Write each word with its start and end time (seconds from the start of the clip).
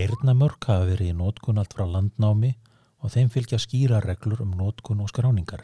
Eirnamörk 0.00 0.64
hafa 0.64 0.86
verið 0.88 1.10
í 1.10 1.16
nótkun 1.18 1.58
allt 1.60 1.74
frá 1.76 1.82
landnámi 1.84 2.54
og 3.04 3.12
þeim 3.12 3.26
fylgja 3.34 3.58
skýra 3.60 3.98
reglur 4.00 4.40
um 4.40 4.54
nótkun 4.56 5.02
og 5.04 5.10
skráningar. 5.10 5.60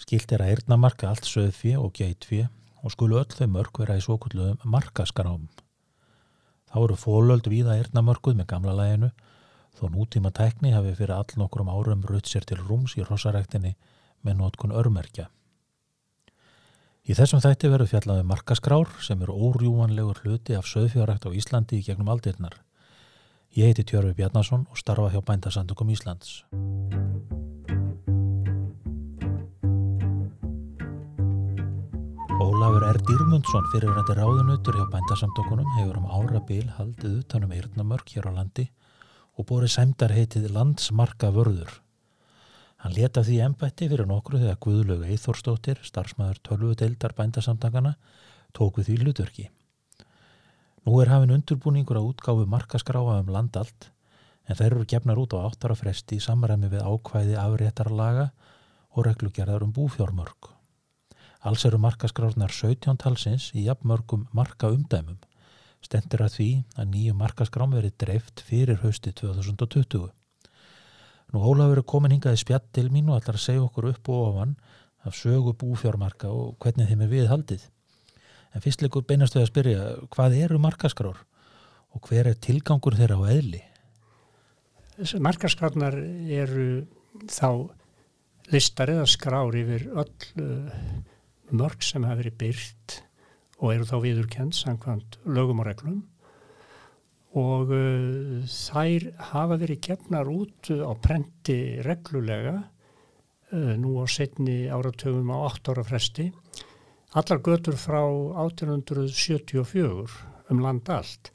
Skilt 0.00 0.32
er 0.32 0.44
að 0.44 0.54
eirnamarka 0.54 1.10
allt 1.10 1.28
söðfjö 1.28 1.82
og 1.82 1.92
geitfjö 1.98 2.46
og 2.80 2.94
skulu 2.94 3.18
öll 3.20 3.36
þau 3.36 3.50
mörk 3.58 3.82
vera 3.82 3.98
í 3.98 4.04
svo 4.06 4.16
kulluðum 4.22 4.64
markaskrám. 4.64 5.44
Þá 6.70 6.76
eru 6.80 6.98
fólöld 7.02 7.52
viða 7.52 7.76
eirnamörkuð 7.82 8.40
með 8.40 8.50
gamla 8.54 8.78
læginu 8.80 9.12
þó 9.76 9.86
nútíma 9.92 10.32
tækni 10.32 10.72
hafi 10.72 10.96
fyrir 10.96 11.16
all 11.18 11.38
nokkrum 11.42 11.68
árum 11.68 12.08
rutt 12.08 12.30
sér 12.30 12.48
til 12.48 12.62
rúms 12.62 12.96
í 12.96 13.04
rosaræktinni 13.04 13.76
með 14.24 14.40
nótkun 14.40 14.72
örmerkja. 14.72 15.28
Í 17.04 17.12
þessum 17.12 17.44
þætti 17.44 17.68
verður 17.68 17.90
fjallaði 17.92 18.28
markaskrár 18.32 19.00
sem 19.04 19.20
eru 19.20 19.36
órjúmanlegur 19.50 20.22
hluti 20.24 20.56
af 20.56 20.64
söðfjárækt 20.70 21.28
á 21.28 21.36
Íslandi 21.36 21.82
í 21.82 21.84
gegnum 21.84 22.08
aldirnar. 22.08 22.62
Ég 23.54 23.68
heiti 23.70 23.84
Tjörfi 23.86 24.16
Bjarnason 24.18 24.64
og 24.66 24.78
starfa 24.80 25.12
hjá 25.12 25.20
Bændasandungum 25.22 25.92
Íslands. 25.94 26.40
Ólafur 32.42 32.82
R. 32.88 32.98
Dýrmundsson 33.06 33.70
fyrirverandi 33.70 34.18
ráðunutur 34.18 34.74
hjá 34.74 34.88
Bændasamtökunum 34.96 35.70
hefur 35.76 36.02
um 36.02 36.10
árabil 36.10 36.66
haldið 36.80 37.20
utanum 37.22 37.54
eirnamörk 37.54 38.10
hér 38.16 38.26
á 38.26 38.42
landi 38.42 38.66
og 39.38 39.46
bórið 39.46 39.76
sæmdar 39.78 40.18
heitið 40.18 40.50
landsmarka 40.50 41.30
vörður. 41.30 41.78
Hann 42.82 42.98
leta 42.98 43.22
því 43.22 43.38
ennbætti 43.52 43.86
fyrir 43.86 44.10
nokkru 44.10 44.42
þegar 44.42 44.58
Guðlögu 44.66 45.12
Eithórstóttir, 45.14 45.78
starfsmæður 45.78 46.42
tölvu 46.42 46.74
deildar 46.74 47.14
Bændasamtakana, 47.14 47.94
tóku 48.50 48.82
því 48.82 49.04
hlutverki. 49.04 49.52
Nú 50.84 50.98
er 51.00 51.08
hafinn 51.08 51.32
undurbúningur 51.32 51.96
að 51.96 52.10
útgáfu 52.10 52.42
markaskráa 52.44 53.20
um 53.22 53.30
landalt 53.32 53.86
en 54.44 54.58
þeir 54.58 54.74
eru 54.74 54.88
gefnar 54.92 55.20
út 55.22 55.32
á 55.32 55.40
áttara 55.40 55.76
fresti 55.80 56.18
í 56.18 56.24
samræmi 56.24 56.68
við 56.68 56.84
ákvæði 56.84 57.38
afréttarlaga 57.40 58.26
og 58.92 59.06
reglugerðar 59.06 59.64
um 59.64 59.72
búfjármörk. 59.72 60.50
Alls 61.48 61.64
eru 61.64 61.80
markaskrárnar 61.80 62.52
17 62.52 63.00
talsins 63.00 63.50
í 63.56 63.64
jafnmörgum 63.64 64.26
marka 64.36 64.68
umdæmum. 64.72 65.16
Stendur 65.84 66.26
að 66.26 66.36
því 66.36 66.50
að 66.76 66.90
nýju 66.92 67.16
markaskrám 67.16 67.72
verið 67.76 67.96
dreift 68.04 68.44
fyrir 68.44 68.80
hausti 68.84 69.12
2020. 69.12 70.10
Nú 71.32 71.44
Ólafur 71.48 71.80
er 71.80 71.88
komin 71.88 72.12
hingað 72.12 72.36
í 72.36 72.42
spjatt 72.44 72.68
til 72.76 72.90
mín 72.92 73.08
og 73.08 73.22
ætlar 73.22 73.40
að 73.40 73.46
segja 73.48 73.64
okkur 73.64 73.88
upp 73.94 74.12
og 74.12 74.26
ofan 74.28 74.56
af 75.04 75.16
sögu 75.16 75.56
búfjármarka 75.56 76.28
og 76.28 76.58
hvernig 76.60 76.92
þeim 76.92 77.04
er 77.08 77.12
við 77.16 77.32
haldið. 77.32 77.64
En 78.54 78.62
fyrst 78.62 78.84
leikur 78.84 79.06
beinast 79.06 79.34
við 79.36 79.44
að 79.44 79.50
spyrja 79.50 79.86
hvað 80.14 80.36
eru 80.46 80.60
markaskrár 80.62 81.22
og 81.94 82.08
hver 82.08 82.30
er 82.30 82.38
tilgangur 82.38 82.96
þeirra 82.98 83.18
á 83.18 83.24
eðli? 83.34 83.62
Þessi 84.94 85.20
markaskrárnar 85.26 85.96
eru 85.98 86.68
þá 87.30 87.70
listar 88.54 88.92
eða 88.94 89.08
skrár 89.10 89.56
yfir 89.58 89.88
öll 89.90 90.12
mörg 91.54 91.82
sem 91.84 92.04
hafa 92.06 92.22
verið 92.22 92.38
byrt 92.40 92.98
og 93.60 93.72
eru 93.74 93.86
þá 93.88 93.96
viðurkend 94.02 94.56
samkvæmt 94.56 95.18
lögum 95.26 95.62
og 95.62 95.68
reglum 95.68 96.02
og 97.34 97.72
uh, 97.74 98.44
þær 98.46 99.08
hafa 99.32 99.58
verið 99.58 99.82
gefnar 99.88 100.30
út 100.30 100.70
á 100.70 100.92
prenti 101.02 101.58
reglulega 101.82 102.54
uh, 102.62 103.74
nú 103.80 103.98
á 103.98 104.06
setni 104.10 104.64
áratöfum 104.70 105.32
á 105.34 105.38
8 105.50 105.74
ára 105.74 105.86
fresti 105.86 106.28
allar 107.14 107.40
götur 107.46 107.76
frá 107.78 108.02
1874 108.42 110.06
um 110.50 110.60
land 110.62 110.88
allt. 110.90 111.30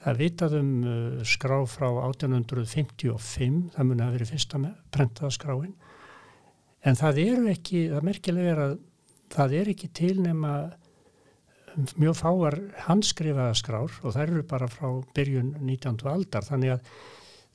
Það 0.00 0.20
vitað 0.22 0.54
um 0.56 0.70
uh, 0.80 1.22
skrá 1.28 1.58
frá 1.68 1.88
1855 2.08 3.74
það 3.74 3.88
muni 3.88 4.04
að 4.04 4.14
verið 4.16 4.32
fyrsta 4.32 4.60
prentaða 4.94 5.32
skráin. 5.36 5.74
En 6.80 6.96
það 6.96 7.20
eru 7.26 7.50
ekki, 7.52 7.90
það 7.92 8.06
merkilega 8.08 8.54
er 8.54 8.62
að 8.64 8.78
það 9.30 9.56
er 9.58 9.66
ekki 9.74 9.88
til 10.00 10.16
nema 10.24 10.52
mjög 12.00 12.16
fáar 12.18 12.56
handskrifaða 12.88 13.58
skrár 13.60 13.92
og 14.00 14.14
það 14.16 14.22
eru 14.24 14.46
bara 14.48 14.68
frá 14.72 14.88
byrjun 15.14 15.52
19. 15.60 16.00
aldar. 16.08 16.48
Þannig 16.48 16.70
að 16.78 16.80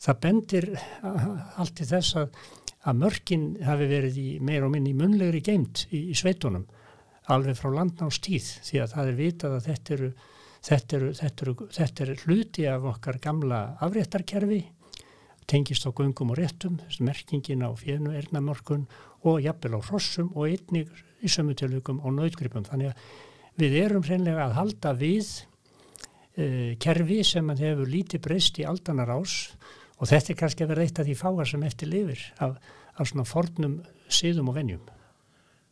það 0.05 0.21
bendir 0.27 0.69
allt 1.59 1.81
í 1.81 1.89
þess 1.89 2.21
að, 2.21 2.39
að 2.85 3.01
mörkin 3.01 3.49
hafi 3.65 3.89
verið 3.89 4.21
í 4.21 4.29
meir 4.45 4.67
og 4.67 4.71
minn 4.75 4.87
í 4.87 4.95
munlegri 4.95 5.41
geimt 5.43 5.87
í, 5.89 6.11
í 6.13 6.15
sveitunum 6.15 6.69
alveg 7.31 7.57
frá 7.57 7.71
landnánstíð 7.73 8.47
því 8.67 8.81
að 8.83 8.95
það 8.95 9.11
er 9.11 9.19
vitað 9.19 9.57
að 9.57 9.67
þetta 9.69 9.93
eru, 9.95 10.09
þetta 10.69 10.97
eru, 10.97 11.11
þetta 11.19 11.45
eru, 11.45 11.55
þetta 11.77 12.05
eru 12.05 12.17
hluti 12.23 12.67
af 12.69 12.89
okkar 12.93 13.21
gamla 13.23 13.61
afréttarkerfi 13.85 14.61
tengist 15.45 15.85
á 15.85 15.93
gungum 15.93 16.33
og 16.33 16.39
réttum, 16.39 16.79
merkingin 16.99 17.65
á 17.65 17.69
fjönu 17.77 18.13
ernamörkun 18.17 18.87
og 19.25 19.41
jafnvel 19.41 19.77
á 19.77 19.81
hrossum 19.85 20.31
og 20.33 20.49
einnig 20.49 20.89
í 21.21 21.29
sömu 21.29 21.55
tilvíkum 21.57 22.01
og 22.01 22.17
nöytgripum. 22.17 22.65
Þannig 22.65 22.93
að 22.93 23.61
við 23.61 23.77
erum 23.83 24.05
hreinlega 24.05 24.47
að 24.47 24.57
halda 24.59 24.93
við 24.97 25.29
uh, 26.37 26.73
kerfi 26.81 27.21
sem 27.23 27.53
að 27.53 27.65
hefur 27.67 27.93
lítið 27.93 28.25
breyst 28.25 28.59
í 28.61 28.65
aldanar 28.67 29.13
ás 29.13 29.53
og 29.99 30.09
þetta 30.09 30.33
er 30.33 30.41
kannski 30.41 30.65
að 30.65 30.73
vera 30.73 30.85
eitt 30.85 30.99
af 30.99 31.07
því 31.07 31.17
fáar 31.19 31.49
sem 31.49 31.63
eftir 31.63 31.93
lifir 31.93 32.25
af, 32.43 32.57
af 32.97 33.09
svona 33.09 33.27
fornum 33.29 33.79
síðum 34.09 34.51
og 34.51 34.59
venjum. 34.59 34.94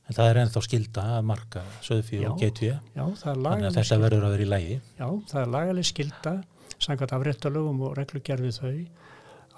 En 0.04 0.18
það 0.18 0.30
er 0.30 0.40
ennþá 0.42 0.62
skilda 0.66 1.04
að 1.18 1.28
marka 1.30 1.62
söðfí 1.84 2.20
og 2.28 2.40
getvi, 2.42 2.74
þannig 2.94 3.68
að 3.70 3.78
þetta 3.78 4.00
verður 4.02 4.26
að 4.28 4.34
vera 4.36 4.44
í 4.44 4.50
lægi. 4.52 4.80
Já, 5.00 5.08
það 5.32 5.40
er 5.42 5.54
lagaleg 5.54 5.88
skilda, 5.88 6.34
samkvæmt 6.76 7.14
af 7.16 7.24
réttalögum 7.28 7.84
og 7.88 7.96
reglugerfið 8.00 8.58
þau, 8.58 8.74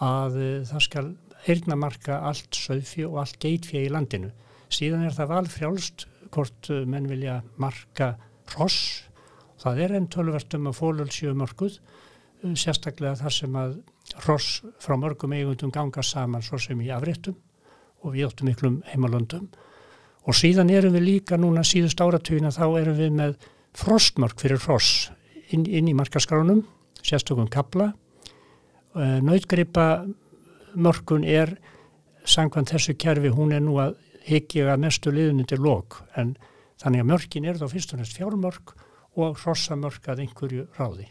að 0.05 0.37
uh, 0.37 0.51
það 0.69 0.85
skal 0.85 1.05
eirna 1.49 1.79
marka 1.81 2.19
allt 2.29 2.57
söðfí 2.57 3.07
og 3.07 3.17
allt 3.23 3.39
geitfí 3.41 3.81
í 3.87 3.89
landinu. 3.93 4.29
Síðan 4.73 5.07
er 5.07 5.17
það 5.17 5.33
valfrjálst 5.33 6.07
hvort 6.35 6.69
uh, 6.73 6.83
menn 6.85 7.09
vilja 7.09 7.39
marka 7.61 8.13
ross, 8.53 9.07
það 9.61 9.81
er 9.81 9.97
enn 9.97 10.09
tölvert 10.13 10.53
um 10.57 10.69
að 10.69 10.77
fólöldsjöu 10.77 11.33
mörguð 11.41 11.79
uh, 11.79 12.53
sérstaklega 12.53 13.17
þar 13.23 13.37
sem 13.41 13.61
að 13.63 13.79
ross 14.27 14.61
frá 14.83 14.93
mörgum 15.01 15.33
eigundum 15.33 15.73
ganga 15.73 16.05
saman 16.05 16.45
svo 16.45 16.61
sem 16.61 16.85
í 16.85 16.93
afréttum 16.93 17.39
og 18.05 18.13
við 18.13 18.27
óttum 18.29 18.51
miklum 18.51 18.83
heimalöndum 18.91 19.49
og 20.25 20.37
síðan 20.37 20.71
erum 20.73 20.95
við 20.97 21.05
líka 21.09 21.37
núna 21.37 21.63
síðust 21.65 22.01
áratugina 22.01 22.53
þá 22.53 22.65
erum 22.81 22.97
við 22.97 23.13
með 23.19 23.35
frostmörk 23.75 24.39
fyrir 24.41 24.61
ross 24.65 25.09
inn, 25.53 25.65
inn 25.65 25.91
í 25.91 25.95
markaskránum 25.97 26.63
sérstökum 27.05 27.49
kabla 27.51 27.91
uh, 28.95 29.19
nautgripa 29.21 30.05
mörkun 30.75 31.23
er 31.27 31.55
sangvann 32.25 32.67
þessu 32.67 32.95
kerfi 32.97 33.31
hún 33.33 33.53
er 33.53 33.63
nú 33.63 33.77
að 33.81 33.99
hyggja 34.25 34.71
að 34.73 34.81
mestu 34.87 35.13
liðinu 35.13 35.45
til 35.47 35.61
lok 35.61 36.01
en 36.17 36.33
þannig 36.81 37.03
að 37.03 37.11
mörkin 37.11 37.47
er 37.47 37.59
þá 37.59 37.67
fyrst 37.71 37.93
og 37.93 38.01
næst 38.01 38.17
fjármörk 38.17 38.73
og 39.15 39.37
hrossamörk 39.43 40.09
að 40.11 40.25
einhverju 40.25 40.65
ráði. 40.75 41.07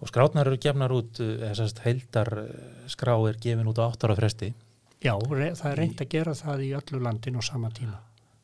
Og 0.00 0.08
skrátnar 0.08 0.48
eru 0.48 0.58
gefnar 0.60 0.92
út, 0.96 1.20
þessast 1.20 1.82
eh, 1.82 1.86
heildar 1.86 2.30
eh, 2.40 2.50
skrá 2.90 3.12
er 3.28 3.36
gefin 3.42 3.68
út 3.68 3.78
á 3.78 3.84
8 3.84 4.08
ára 4.08 4.16
fresti? 4.16 4.54
Já, 5.00 5.14
það 5.16 5.70
er 5.70 5.78
reynd 5.80 6.02
að 6.02 6.10
gera 6.12 6.34
það 6.36 6.64
í 6.66 6.72
öllu 6.76 7.00
landin 7.00 7.38
á 7.40 7.42
sama 7.44 7.70
tíma. 7.72 8.00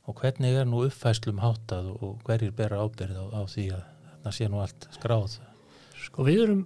Og 0.07 0.17
hvernig 0.23 0.57
er 0.57 0.69
nú 0.69 0.85
uppfæslum 0.87 1.43
háttað 1.43 1.91
og 1.97 2.23
hverjir 2.25 2.55
bera 2.57 2.79
ábyrð 2.81 3.19
á, 3.19 3.25
á 3.37 3.43
því 3.51 3.67
að 3.75 3.85
þarna 4.07 4.33
sé 4.33 4.49
nú 4.49 4.63
allt 4.63 4.89
skráð? 4.95 5.37
Sko 6.07 6.25
við 6.27 6.43
erum 6.47 6.63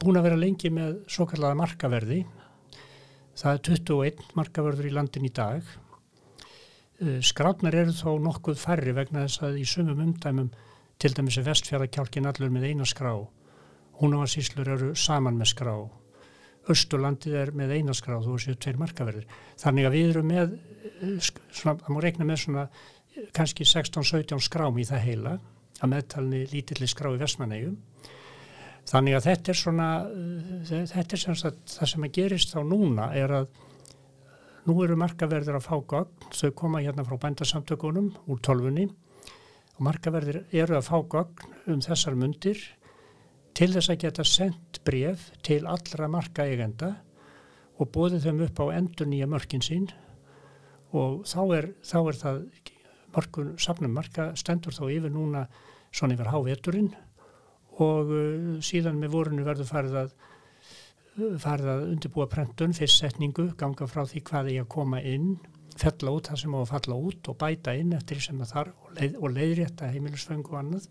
búin 0.00 0.20
að 0.20 0.28
vera 0.28 0.40
lengi 0.40 0.70
með 0.72 0.96
svo 1.10 1.26
kallaða 1.28 1.58
markaverði 1.60 2.22
Það 3.34 3.56
er 3.56 3.62
21 3.66 4.20
markavörður 4.38 4.86
í 4.86 4.92
landin 4.94 5.26
í 5.26 5.32
dag. 5.34 5.66
Eh, 7.02 7.18
Skrátnar 7.18 7.74
eru 7.74 7.94
þó 7.94 8.20
nokkuð 8.22 8.60
færri 8.62 8.94
vegna 8.94 9.24
þess 9.24 9.42
að 9.42 9.58
í 9.58 9.64
sumum 9.66 10.04
umdæmum 10.04 10.52
til 11.02 11.10
dæmis 11.16 11.40
er 11.40 11.48
vestfjörðarkjálkin 11.48 12.28
allur 12.30 12.52
með 12.54 12.68
eina 12.70 12.86
skrá. 12.86 13.16
Húnavarsíslur 13.98 14.70
eru 14.76 14.92
saman 14.94 15.40
með 15.40 15.50
skrá. 15.50 15.74
Östurlandið 16.72 17.34
er 17.36 17.50
með 17.56 17.74
eina 17.76 17.94
skrá, 17.96 18.16
þú 18.24 18.38
séu 18.40 18.56
tveir 18.56 18.78
markaverður. 18.80 19.26
Þannig 19.60 19.88
að 19.88 19.96
við 19.98 20.12
erum 20.12 20.30
með, 20.30 20.54
eh, 20.94 21.16
svona, 21.20 21.76
það 21.82 21.90
má 21.92 21.98
reikna 22.04 22.28
með 22.28 22.38
svona 22.44 22.68
eh, 22.68 23.26
kannski 23.36 23.66
16-17 23.68 24.40
skrám 24.46 24.78
í 24.80 24.86
það 24.88 25.04
heila 25.08 25.34
að 25.82 25.90
meðtalni 25.92 26.46
lítilli 26.52 26.88
skrá 26.88 27.10
í 27.12 27.20
vestmannegjum 27.20 27.76
Þannig 28.88 29.16
að 29.16 29.26
þetta 29.30 29.52
er 29.52 29.58
svona, 29.58 29.88
uh, 30.04 30.72
þetta 30.90 31.16
er 31.16 31.22
sem 31.22 31.36
sagt, 31.40 31.62
það 31.72 31.90
sem 31.92 32.04
að 32.04 32.16
gerist 32.18 32.52
þá 32.52 32.58
núna 32.68 33.08
er 33.16 33.32
að 33.32 33.46
nú 34.68 34.76
eru 34.84 34.96
markaverðir 35.00 35.58
að 35.58 35.66
fá 35.66 35.76
gögn, 35.92 36.28
þau 36.32 36.50
koma 36.56 36.82
hérna 36.84 37.04
frá 37.06 37.16
bændasamtökunum 37.22 38.12
úr 38.28 38.42
tolfunni 38.44 38.86
og 39.74 39.80
markaverðir 39.88 40.42
eru 40.52 40.78
að 40.78 40.88
fá 40.88 40.98
gögn 41.00 41.72
um 41.72 41.80
þessar 41.84 42.16
mundir 42.20 42.60
til 43.54 43.70
þess 43.70 43.92
að 43.92 44.00
geta 44.02 44.26
sendt 44.26 44.80
bref 44.86 45.28
til 45.46 45.62
allra 45.70 46.08
markaegenda 46.10 46.90
og 47.78 47.90
bóðið 47.94 48.26
þeim 48.26 48.42
upp 48.48 48.62
á 48.62 48.66
endur 48.74 49.10
nýja 49.10 49.28
mörkin 49.30 49.64
sín 49.64 49.88
og 50.94 51.24
þá 51.26 51.40
er, 51.58 51.70
þá 51.82 51.98
er 52.02 52.18
það 52.20 52.40
mörkun, 53.14 53.54
safnum 53.58 53.94
marka 53.94 54.30
stendur 54.38 54.74
þá 54.74 54.84
yfir 54.90 55.14
núna 55.14 55.46
svona 55.94 56.16
yfir 56.16 56.30
háveturinn 56.34 56.92
og 57.82 58.10
uh, 58.14 58.54
síðan 58.62 59.00
með 59.00 59.14
vorunu 59.16 59.46
verður 59.46 59.70
farið 59.70 60.00
að 60.04 60.14
farið 61.14 61.68
að 61.70 61.84
undirbúa 61.92 62.26
prentun, 62.30 62.74
fyrst 62.74 63.02
setningu, 63.02 63.52
ganga 63.58 63.86
frá 63.86 64.02
því 64.02 64.22
hvað 64.26 64.50
ég 64.50 64.64
að 64.64 64.72
koma 64.74 64.98
inn, 65.06 65.36
fella 65.78 66.14
út 66.16 66.30
það 66.30 66.40
sem 66.40 66.54
á 66.54 66.58
að 66.58 66.72
falla 66.72 66.98
út 66.98 67.30
og 67.30 67.38
bæta 67.38 67.74
inn 67.78 67.94
eftir 67.94 68.22
sem 68.22 68.40
það 68.42 68.50
þarf 68.50 68.74
og, 68.74 68.88
leið, 68.98 69.14
og 69.20 69.34
leiðrétta 69.36 69.90
heimilisfeng 69.94 70.42
og 70.50 70.58
annað. 70.58 70.88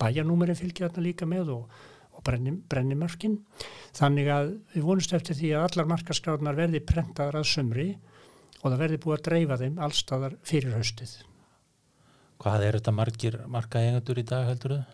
Bæjanúmeri 0.00 0.56
fylgja 0.58 0.90
þarna 0.90 1.06
líka 1.06 1.28
með 1.28 1.54
og, 1.56 1.80
og 2.14 2.24
brenni, 2.26 2.54
brennimörkin. 2.70 3.38
Þannig 3.96 4.30
að 4.32 4.50
við 4.74 4.88
vonumst 4.88 5.14
eftir 5.16 5.38
því 5.38 5.52
að 5.54 5.68
allar 5.68 5.90
markaskráðnar 5.92 6.58
verði 6.58 6.82
prentaðar 6.86 7.40
að 7.42 7.50
sumri 7.52 7.88
og 8.62 8.66
það 8.70 8.80
verði 8.80 9.00
búið 9.04 9.16
að 9.18 9.24
dreifa 9.28 9.60
þeim 9.60 9.80
allstaðar 9.86 10.36
fyrir 10.46 10.76
haustið. 10.78 11.14
Hvað 12.42 12.66
er 12.66 12.78
þetta 12.78 12.94
margir 12.94 13.40
markaegendur 13.48 14.20
í 14.20 14.26
dag 14.28 14.48
heldur 14.48 14.78
þau? 14.78 14.84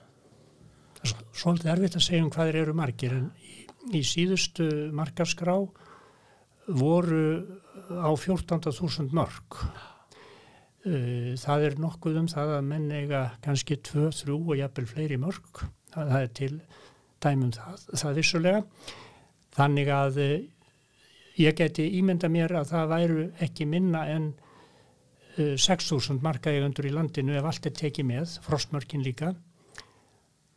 Svolítið 1.33 1.71
erfitt 1.73 1.97
að 1.97 2.05
segja 2.05 2.25
um 2.27 2.33
hvað 2.35 2.57
eru 2.61 2.75
margir 2.77 3.15
en 3.17 3.31
í, 3.41 3.63
í 3.97 4.03
síðustu 4.05 4.67
markarskrá 4.97 5.55
voru 6.69 7.23
á 7.89 8.11
14.000 8.13 9.15
mörg. 9.17 9.57
Uh, 10.81 11.37
það 11.41 11.67
er 11.67 11.81
nokkuð 11.81 12.21
um 12.23 12.29
það 12.31 12.55
að 12.59 12.69
menn 12.69 12.87
eiga 12.93 13.25
kannski 13.45 13.77
2, 13.85 14.11
3 14.23 14.37
og 14.37 14.55
jafnvel 14.61 14.87
fleiri 14.89 15.19
mörg. 15.21 15.65
Það 15.93 16.17
er 16.21 16.31
til 16.37 16.55
dæmum 17.25 17.53
það, 17.55 17.85
það 18.03 18.21
vissulega. 18.21 18.63
Þannig 19.57 19.91
að 19.95 20.21
uh, 20.25 20.37
ég 21.41 21.59
geti 21.59 21.89
ímynda 21.99 22.31
mér 22.33 22.57
að 22.61 22.73
það 22.73 22.95
væru 22.95 23.27
ekki 23.47 23.69
minna 23.69 24.07
en 24.13 24.33
uh, 24.33 25.55
6.000 25.57 26.21
markaegundur 26.25 26.89
í 26.91 26.95
landinu 26.95 27.39
ef 27.39 27.51
allt 27.51 27.71
er 27.71 27.77
tekið 27.83 28.11
með, 28.11 28.37
frostmörkin 28.47 29.05
líka. 29.07 29.35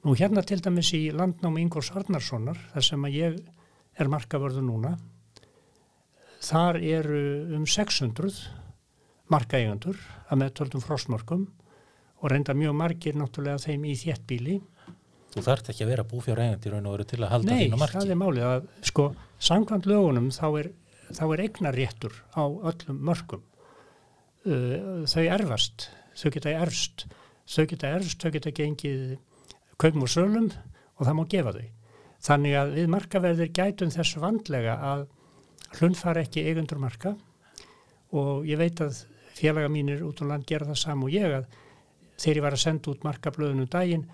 Nú 0.04 0.18
hérna 0.20 0.44
til 0.44 0.60
dæmis 0.60 0.90
í 0.98 1.06
landnámi 1.16 1.62
Ingórs 1.64 1.94
Arnarssonar, 1.96 2.58
þar 2.74 2.86
sem 2.90 3.06
að 3.08 3.14
ég 3.16 3.38
er 4.00 4.10
markavörðu 4.12 4.64
núna, 4.66 4.98
þar 6.44 6.82
eru 6.84 7.22
um 7.56 7.64
600 7.70 8.42
markaeigandur 9.32 10.00
að 10.28 10.42
meðtöldum 10.42 10.84
frostmörkum 10.84 11.46
og 12.20 12.32
reynda 12.32 12.56
mjög 12.58 12.76
margir 12.80 13.16
náttúrulega 13.20 13.62
þeim 13.64 13.86
í 13.88 13.96
þéttbíli. 14.00 14.58
Þú 15.34 15.44
þarft 15.48 15.70
ekki 15.74 15.86
að 15.86 15.92
vera 15.94 16.06
búfjáreigandi 16.06 16.70
í 16.70 16.74
raun 16.74 16.88
og 16.90 16.96
veru 16.98 17.06
til 17.10 17.20
að 17.24 17.32
halda 17.32 17.50
Nei, 17.50 17.64
þínu 17.64 17.80
marki. 17.82 17.98
það 17.98 18.14
er 18.14 18.20
málið 18.22 18.48
að 18.50 18.68
sko, 18.90 19.06
sangkvæmt 19.42 19.90
lögunum 19.90 20.30
þá 20.36 20.46
er, 20.60 20.70
þá 21.10 21.24
er 21.26 21.44
eignaréttur 21.48 22.18
á 22.38 22.44
öllum 22.44 23.00
mörkum. 23.10 23.44
Uh, 24.44 25.04
þau 25.10 25.24
erfast, 25.24 25.88
þau 26.20 26.30
geta 26.36 26.54
erfst, 26.60 27.06
þau 27.50 27.66
geta 27.72 27.94
erfst, 27.98 28.22
þau 28.22 28.36
geta 28.36 28.54
gengið 28.54 29.18
kaupum 29.82 30.06
og 30.06 30.12
sölum 30.14 30.52
og 30.52 31.08
það 31.08 31.18
má 31.18 31.24
gefa 31.34 31.56
þau. 31.58 31.66
Þannig 32.24 32.58
að 32.60 32.78
við 32.78 32.92
markaverðir 32.94 33.54
gætum 33.58 33.92
þessu 33.92 34.22
vandlega 34.24 34.78
að 34.94 35.08
hlunfara 35.80 36.22
ekki 36.24 36.46
eigundur 36.46 36.80
marka 36.80 37.16
og 38.14 38.46
ég 38.48 38.60
veit 38.62 38.80
að 38.84 39.02
félaga 39.34 39.72
mínir 39.74 40.04
út 40.06 40.22
á 40.22 40.30
land 40.30 40.46
gera 40.48 40.70
það 40.70 40.80
sam 40.84 41.04
og 41.04 41.14
ég 41.14 41.40
að 41.40 41.48
þegar 42.22 42.38
ég 42.38 42.46
var 42.46 42.56
að 42.56 42.64
senda 42.64 42.92
út 42.94 43.08
markablöðunum 43.08 43.72
daginn 43.74 44.06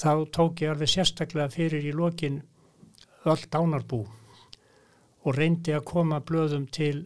þá 0.00 0.12
tók 0.32 0.62
ég 0.64 0.72
alveg 0.72 0.88
sérstaklega 0.88 1.52
fyrir 1.52 1.84
í 1.84 1.92
lokin 1.92 2.40
öll 3.28 3.42
dánarbú 3.52 4.00
og 5.20 5.36
reyndi 5.36 5.74
að 5.76 5.84
koma 5.90 6.22
blöðum 6.24 6.64
til 6.72 7.02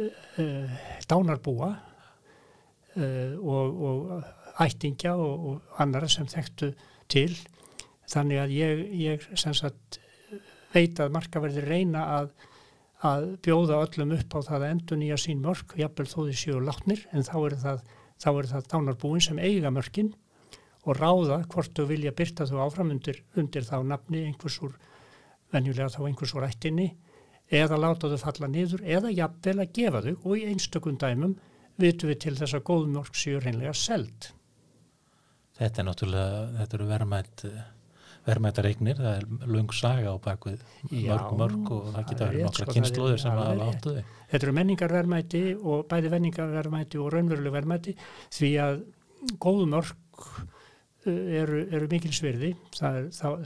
uh, 0.00 0.78
dánarbúa 1.08 1.70
uh, 2.96 3.34
og, 3.36 3.82
og 3.90 4.64
ættingja 4.64 5.12
og, 5.20 5.46
og 5.50 5.80
annara 5.82 6.08
sem 6.08 6.28
þekktu 6.30 6.72
til. 7.12 7.34
Þannig 8.08 8.40
að 8.40 8.54
ég, 8.56 8.84
ég 8.96 9.30
sagt, 9.36 10.00
veit 10.72 11.00
að 11.02 11.12
markaverðir 11.18 11.68
reyna 11.68 12.04
að, 12.16 12.30
að 13.04 13.28
bjóða 13.44 13.82
öllum 13.84 14.14
upp 14.16 14.38
á 14.38 14.40
það 14.40 14.60
að 14.62 14.68
endur 14.70 15.00
nýja 15.02 15.18
sín 15.20 15.42
mörg, 15.44 15.74
jafnvel 15.76 16.08
þó 16.08 16.20
því 16.22 16.36
séu 16.40 16.62
látnir 16.62 17.04
en 17.12 17.26
þá 17.26 17.36
er 17.42 17.58
það, 17.64 17.82
er 18.32 18.50
það 18.54 18.70
dánarbúin 18.72 19.26
sem 19.26 19.42
eiga 19.42 19.74
mörgin 19.74 20.14
og 20.86 20.98
ráða 20.98 21.40
hvort 21.50 21.74
þau 21.74 21.88
vilja 21.90 22.14
byrta 22.16 22.46
þau 22.46 22.62
áfram 22.66 22.94
undir, 22.94 23.20
undir 23.36 23.66
þá 23.66 23.76
nafni 23.84 24.22
einhvers 24.28 24.60
úr, 24.62 24.76
venjulega 25.52 25.90
þá 25.92 26.00
einhvers 26.06 26.34
úr 26.36 26.46
ættinni 26.46 26.88
eða 27.50 27.78
láta 27.78 28.10
þau 28.10 28.18
falla 28.22 28.50
niður 28.50 28.82
eða 28.86 29.12
jafnvel 29.14 29.58
að 29.62 29.72
gefa 29.78 30.02
þau 30.06 30.14
og 30.16 30.32
í 30.38 30.46
einstökum 30.50 30.98
dæmum 31.02 31.36
vitum 31.80 32.10
við 32.10 32.20
til 32.24 32.34
þess 32.38 32.56
að 32.56 32.66
góðmörg 32.70 33.18
séu 33.18 33.40
reynlega 33.42 33.74
seld. 33.76 34.30
Þetta 35.56 35.82
er 35.82 35.88
náttúrulega, 35.88 36.44
þetta 36.60 36.78
eru 36.78 36.90
verðmætt 36.90 37.46
verðmættar 38.26 38.66
eignir, 38.66 38.98
það 38.98 39.20
er 39.20 39.50
lung 39.54 39.72
saga 39.76 40.10
á 40.10 40.16
bakvið 40.18 40.62
mörg 40.90 41.36
mörg 41.38 41.70
og 41.76 41.84
það 41.94 42.08
geta 42.10 42.28
verið 42.30 42.46
nokkra 42.46 42.66
kynnslóðir 42.72 43.22
sem 43.22 43.38
að 43.38 43.62
áttu 43.68 43.94
þig. 43.98 44.10
Þetta 44.32 44.46
eru 44.46 44.54
menningarverðmæti 44.56 45.42
og 45.62 45.84
bæði 45.90 46.12
menningarverðmæti 46.16 47.00
og 47.02 47.12
raunveruleg 47.14 47.54
verðmæti 47.54 47.94
því 48.34 48.50
að 48.64 48.80
góðu 49.42 49.68
mörg 49.70 50.26
eru, 51.06 51.62
eru 51.70 51.88
mikil 51.90 52.12
svirði, 52.14 52.52
það, 52.76 53.00
það, 53.16 53.44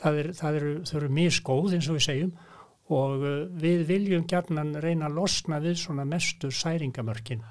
það, 0.00 0.20
er, 0.22 0.30
það 0.40 0.60
eru, 0.60 0.74
eru 1.00 1.10
misgóð 1.18 1.76
eins 1.76 1.88
og 1.88 1.98
við 1.98 2.06
segjum 2.08 2.36
og 2.98 3.24
við 3.60 3.82
viljum 3.88 4.24
gærnan 4.28 4.76
reyna 4.80 5.08
að 5.08 5.18
losna 5.20 5.58
við 5.60 5.76
svona 5.82 6.06
mestu 6.08 6.48
særingamörkin. 6.54 7.42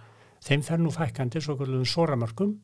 Þeim 0.44 0.63
fer 0.66 0.81
nú 0.81 0.94
fækandi 0.94 1.42
svo 1.44 1.57
kvöldum 1.60 1.86
soramörkum 1.86 2.56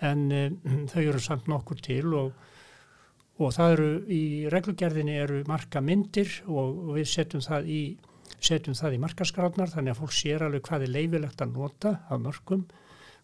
en 0.00 0.30
um, 0.32 0.86
þau 0.92 1.02
eru 1.02 1.20
samt 1.22 1.48
nokkur 1.50 1.80
til 1.84 2.14
og, 2.16 2.30
og 3.40 3.56
það 3.56 3.74
eru 3.76 3.90
í 4.12 4.22
reglugerðinni 4.52 5.18
eru 5.20 5.42
marka 5.48 5.82
myndir 5.84 6.32
og, 6.48 6.94
við 6.96 7.10
setjum 7.12 7.44
það 7.44 7.68
í 7.68 7.82
setjum 8.40 8.76
það 8.78 8.96
í 8.96 9.00
markaskráðnar 9.02 9.72
þannig 9.74 9.92
að 9.92 10.00
fólk 10.00 10.14
sér 10.16 10.46
alveg 10.46 10.64
hvað 10.64 10.86
er 10.86 10.94
leifilegt 10.94 11.42
að 11.44 11.56
nota 11.56 11.94
af 12.08 12.22
mörgum, 12.22 12.64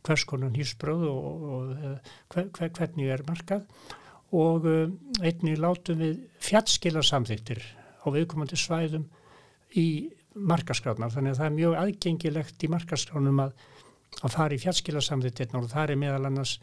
hvers 0.07 0.27
konar 0.29 0.55
hýrsbröð 0.57 1.07
og, 1.11 1.47
og 1.57 2.35
hver, 2.35 2.71
hvernig 2.79 3.13
er 3.13 3.25
markað. 3.29 3.67
Og 4.37 4.67
um, 4.67 4.99
einnig 5.23 5.61
látum 5.63 6.01
við 6.03 6.21
fjallskila 6.43 7.05
samþýttir 7.07 7.63
á 8.03 8.07
viðkomandi 8.15 8.59
svæðum 8.59 9.07
í 9.77 9.87
markaskráðnar 10.37 11.15
þannig 11.15 11.35
að 11.35 11.41
það 11.41 11.49
er 11.49 11.57
mjög 11.57 11.77
aðgengilegt 11.81 12.65
í 12.67 12.71
markaskráðnum 12.71 13.43
að 13.47 13.55
að 14.25 14.33
fara 14.33 14.57
í 14.57 14.63
fjallskilarsamþittirna 14.63 15.61
og 15.61 15.71
það 15.73 15.93
er 15.93 16.01
meðal 16.01 16.29
annars 16.31 16.57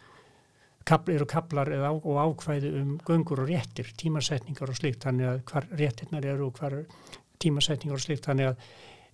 eru 1.07 1.27
kaplar 1.29 1.69
á, 1.71 1.91
og 1.93 2.17
ákvæði 2.19 2.73
um 2.81 2.95
göngur 3.05 3.43
og 3.43 3.51
réttir, 3.51 3.93
tímasetningar 3.97 4.69
og 4.71 4.79
slikt 4.79 5.05
þannig 5.05 5.29
að 5.29 5.43
hvar 5.51 5.67
réttirnar 5.79 6.25
eru 6.27 6.49
og 6.49 6.57
hvar 6.59 6.75
tímasetningar 7.39 7.99
og 7.99 8.03
slikt 8.03 8.27
þannig 8.27 8.51
að 8.51 8.65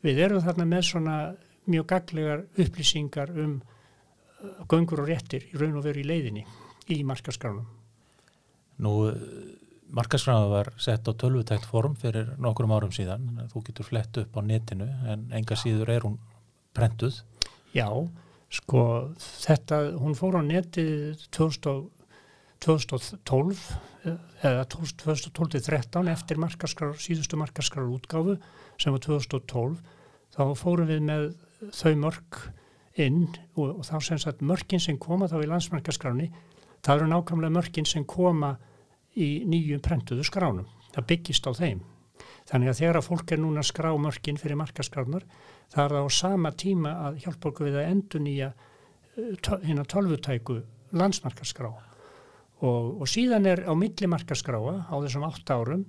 við 0.06 0.24
erum 0.26 0.46
þarna 0.46 0.66
með 0.66 0.88
svona 0.88 1.18
mjög 1.70 1.86
gaglegar 1.92 2.46
upplýsingar 2.58 3.36
um 3.44 3.60
göngur 4.72 5.04
og 5.04 5.10
réttir 5.10 5.48
í 5.50 5.60
raun 5.60 5.78
og 5.80 5.86
veru 5.86 6.04
í 6.04 6.08
leiðinni 6.08 6.46
í 6.90 7.02
markaskránum. 7.08 7.68
Nú, 8.80 8.94
markaskrána 9.92 10.48
var 10.52 10.72
sett 10.82 11.08
á 11.10 11.12
tölvutækt 11.12 11.68
form 11.68 11.96
fyrir 12.00 12.34
nokkrum 12.42 12.72
árum 12.72 12.94
síðan, 12.96 13.28
þú 13.52 13.64
getur 13.68 13.90
flett 13.90 14.20
upp 14.22 14.38
á 14.38 14.42
netinu 14.46 14.88
en 15.10 15.28
enga 15.36 15.58
síður 15.60 15.92
er 15.94 16.08
hún 16.08 16.18
prentuð. 16.78 17.22
Já, 17.76 17.90
sko 18.54 18.84
þetta, 19.20 19.82
hún 20.00 20.18
fór 20.18 20.40
á 20.40 20.44
netið 20.46 21.26
2000, 21.36 21.90
2012 22.64 23.60
eða 24.44 24.66
2012-13 24.72 26.12
eftir 26.12 26.40
markaskrar, 26.40 26.96
síðustu 27.00 27.40
markaskrar 27.40 27.88
útgáfu 27.92 28.38
sem 28.80 28.96
var 28.96 29.04
2012 29.04 29.80
þá 30.36 30.44
fórum 30.60 30.90
við 30.90 31.04
með 31.08 31.30
þau 31.76 31.94
mörg 32.00 32.40
inn 33.04 33.28
og, 33.56 33.80
og 33.80 33.84
þá 33.88 33.96
sem 34.06 34.22
sagt 34.22 34.42
mörgin 34.46 34.82
sem 34.84 34.98
koma 35.02 35.30
þá 35.32 35.40
í 35.44 35.50
landsmarkaskráni 35.50 36.30
það 36.86 36.96
eru 36.96 37.12
nákvæmlega 37.14 37.56
mörgin 37.56 37.88
sem 37.88 38.06
koma 38.08 38.56
í 39.20 39.30
nýju 39.50 39.80
prentuðu 39.84 40.26
skránum. 40.28 40.68
Það 40.94 41.08
byggist 41.12 41.48
á 41.50 41.52
þeim. 41.58 41.82
Þannig 42.50 42.72
að 42.72 42.80
þegar 42.80 43.00
að 43.00 43.08
fólk 43.08 43.32
er 43.34 43.42
núna 43.42 43.64
skrá 43.66 43.90
mörgin 44.00 44.40
fyrir 44.42 44.58
markaskránar 44.60 45.26
það 45.70 45.84
er 45.84 45.96
það 45.96 46.08
á 46.08 46.10
sama 46.18 46.52
tíma 46.58 46.94
að 47.08 47.20
hjálpa 47.26 47.52
okkur 47.52 47.70
við 47.70 47.78
að 47.80 47.90
endur 47.94 48.24
nýja 48.26 48.50
hérna 49.66 49.86
tölvutæku 49.86 50.58
landsmarkaskrá. 50.98 51.70
Og, 52.60 53.02
og 53.02 53.08
síðan 53.08 53.48
er 53.48 53.64
á 53.70 53.74
millimarkaskráa 53.78 54.76
á 54.90 54.96
þessum 54.98 55.28
8 55.28 55.56
árum 55.56 55.86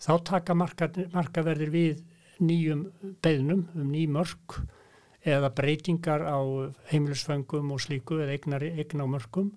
þá 0.00 0.12
taka 0.26 0.56
marka, 0.56 0.88
markaverðir 1.12 1.70
við 1.74 2.00
nýjum 2.40 2.86
beðnum 3.22 3.66
um 3.76 3.90
ný 3.92 4.06
mörg 4.10 4.62
eða 5.26 5.50
breytingar 5.56 6.24
á 6.24 6.38
heimilisföngum 6.90 7.74
og 7.74 7.82
slíku 7.82 8.20
eða 8.22 8.36
eignar, 8.36 8.64
eign 8.64 9.04
á 9.04 9.06
mörgum 9.08 9.50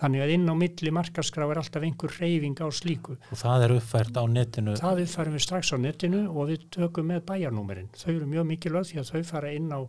þannig 0.00 0.24
að 0.24 0.32
inn 0.34 0.48
á 0.48 0.54
milli 0.56 0.92
markaskrá 0.94 1.46
er 1.52 1.60
alltaf 1.60 1.84
einhver 1.84 2.14
reyfing 2.16 2.56
á 2.64 2.68
slíku. 2.72 3.18
Og 3.30 3.38
það 3.38 3.66
er 3.66 3.74
uppfært 3.76 4.16
á 4.16 4.24
netinu? 4.24 4.76
Það 4.80 5.02
uppfærum 5.04 5.36
við 5.36 5.44
strax 5.46 5.72
á 5.72 5.78
netinu 5.78 6.22
og 6.32 6.48
við 6.48 6.64
tökum 6.72 7.10
með 7.12 7.26
bæjarnúmerinn. 7.28 7.90
Þau 7.92 8.12
eru 8.14 8.30
mjög 8.30 8.48
mikilvægt 8.48 8.92
því 8.92 9.02
að 9.02 9.10
þau 9.12 9.28
fara 9.28 9.52
inn 9.52 9.68
á 9.68 9.80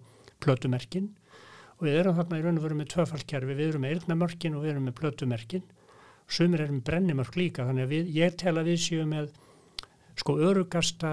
plötumerkin 0.44 1.08
og 1.80 1.88
við 1.88 2.01
erum 2.01 2.20
þarna 2.20 2.42
í 2.42 2.44
raun 2.44 2.60
og 2.60 2.68
veru 2.68 2.82
með 2.82 2.92
tvöfaldkerfi, 2.94 3.56
við 3.56 3.72
erum 3.72 3.86
með 3.88 3.96
eirnamörkin 3.96 4.58
og 4.60 4.65
við 4.65 4.74
erum 4.75 4.92
með 4.92 5.00
plötumerkin 5.00 5.65
sumir 6.27 6.63
er 6.63 6.72
með 6.72 6.86
brennimörk 6.88 7.36
líka 7.38 7.65
þannig 7.68 7.88
að 7.88 7.94
við, 7.94 8.13
ég 8.18 8.38
tel 8.39 8.56
að 8.58 8.70
við 8.72 8.80
séum 8.86 9.12
með 9.13 9.30
sko 10.20 10.38
örugasta 10.50 11.12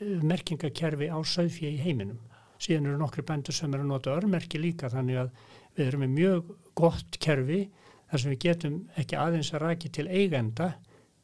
merkingakerfi 0.00 1.08
á 1.08 1.18
söðfjö 1.24 1.72
í 1.72 1.82
heiminum 1.82 2.20
síðan 2.62 2.90
eru 2.90 3.00
nokkri 3.00 3.24
bændur 3.26 3.56
sem 3.56 3.72
eru 3.74 3.84
að 3.84 3.92
nota 3.92 4.14
örmerki 4.16 4.60
líka 4.60 4.90
þannig 4.92 5.22
að 5.24 5.30
við 5.76 5.86
erum 5.86 6.04
með 6.06 6.14
mjög 6.16 6.52
gott 6.78 7.18
kerfi 7.22 7.62
þar 8.10 8.22
sem 8.22 8.32
við 8.32 8.42
getum 8.46 8.76
ekki 9.00 9.18
aðeins 9.20 9.52
að 9.54 9.64
rækja 9.64 9.94
til 9.98 10.06
eigenda 10.08 10.74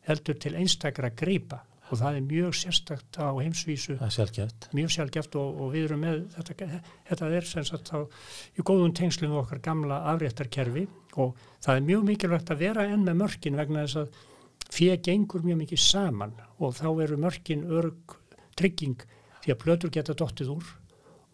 heldur 0.09 0.39
til 0.43 0.57
einstakra 0.59 1.12
grípa. 1.15 1.62
Og 1.93 1.99
það 2.01 2.17
er 2.17 2.23
mjög 2.25 2.55
sérstakt 2.57 3.19
á 3.21 3.29
heimsvísu. 3.37 3.99
Mjög 4.73 4.93
sjálfgeft 4.95 5.35
og, 5.37 5.59
og 5.61 5.73
við 5.75 5.91
erum 5.91 6.01
með 6.01 6.23
þetta, 6.33 6.69
þetta 7.11 7.29
er 7.37 7.49
sem 7.51 7.67
sagt 7.69 7.93
á 7.93 8.01
í 8.57 8.65
góðum 8.65 8.95
tengslum 8.97 9.35
okkar 9.43 9.61
gamla 9.61 9.99
afréttarkerfi. 10.15 10.87
Og 11.21 11.37
það 11.61 11.77
er 11.77 11.89
mjög 11.91 12.07
mikilvægt 12.09 12.53
að 12.55 12.65
vera 12.65 12.87
enn 12.89 13.05
með 13.05 13.21
mörkin 13.21 13.61
vegna 13.61 13.85
þess 13.85 14.01
að 14.01 14.71
fyrir 14.73 15.03
gengur 15.05 15.45
mjög 15.45 15.61
mikið 15.67 15.85
saman. 15.85 16.33
Og 16.65 16.73
þá 16.81 16.89
eru 17.05 17.21
mörkin 17.21 17.67
örg 17.69 18.17
trygging 18.57 19.05
því 19.43 19.53
að 19.53 19.61
plötur 19.67 19.93
geta 19.93 20.17
dottið 20.17 20.55
úr 20.57 20.73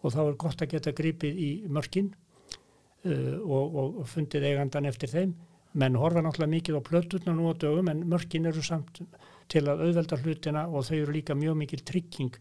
og 0.01 0.15
þá 0.15 0.19
er 0.25 0.39
gott 0.39 0.63
að 0.63 0.73
geta 0.73 0.95
gripið 0.95 1.39
í 1.43 1.51
mörkin 1.67 2.11
uh, 2.11 3.37
og, 3.43 3.79
og 3.79 4.03
fundið 4.09 4.49
eigandan 4.51 4.89
eftir 4.89 5.11
þeim 5.13 5.35
menn 5.77 5.97
horfa 5.99 6.23
náttúrulega 6.25 6.55
mikið 6.55 6.79
á 6.79 6.87
plöturna 6.87 7.33
nú 7.35 7.51
á 7.51 7.53
dögum 7.53 7.89
en 7.91 8.05
mörkin 8.09 8.47
eru 8.49 8.63
samt 8.65 9.01
til 9.49 9.65
að 9.69 9.83
auðvelda 9.85 10.17
hlutina 10.23 10.65
og 10.67 10.85
þau 10.87 10.97
eru 10.97 11.13
líka 11.13 11.37
mjög 11.37 11.57
mikil 11.61 11.83
trygging 11.85 12.37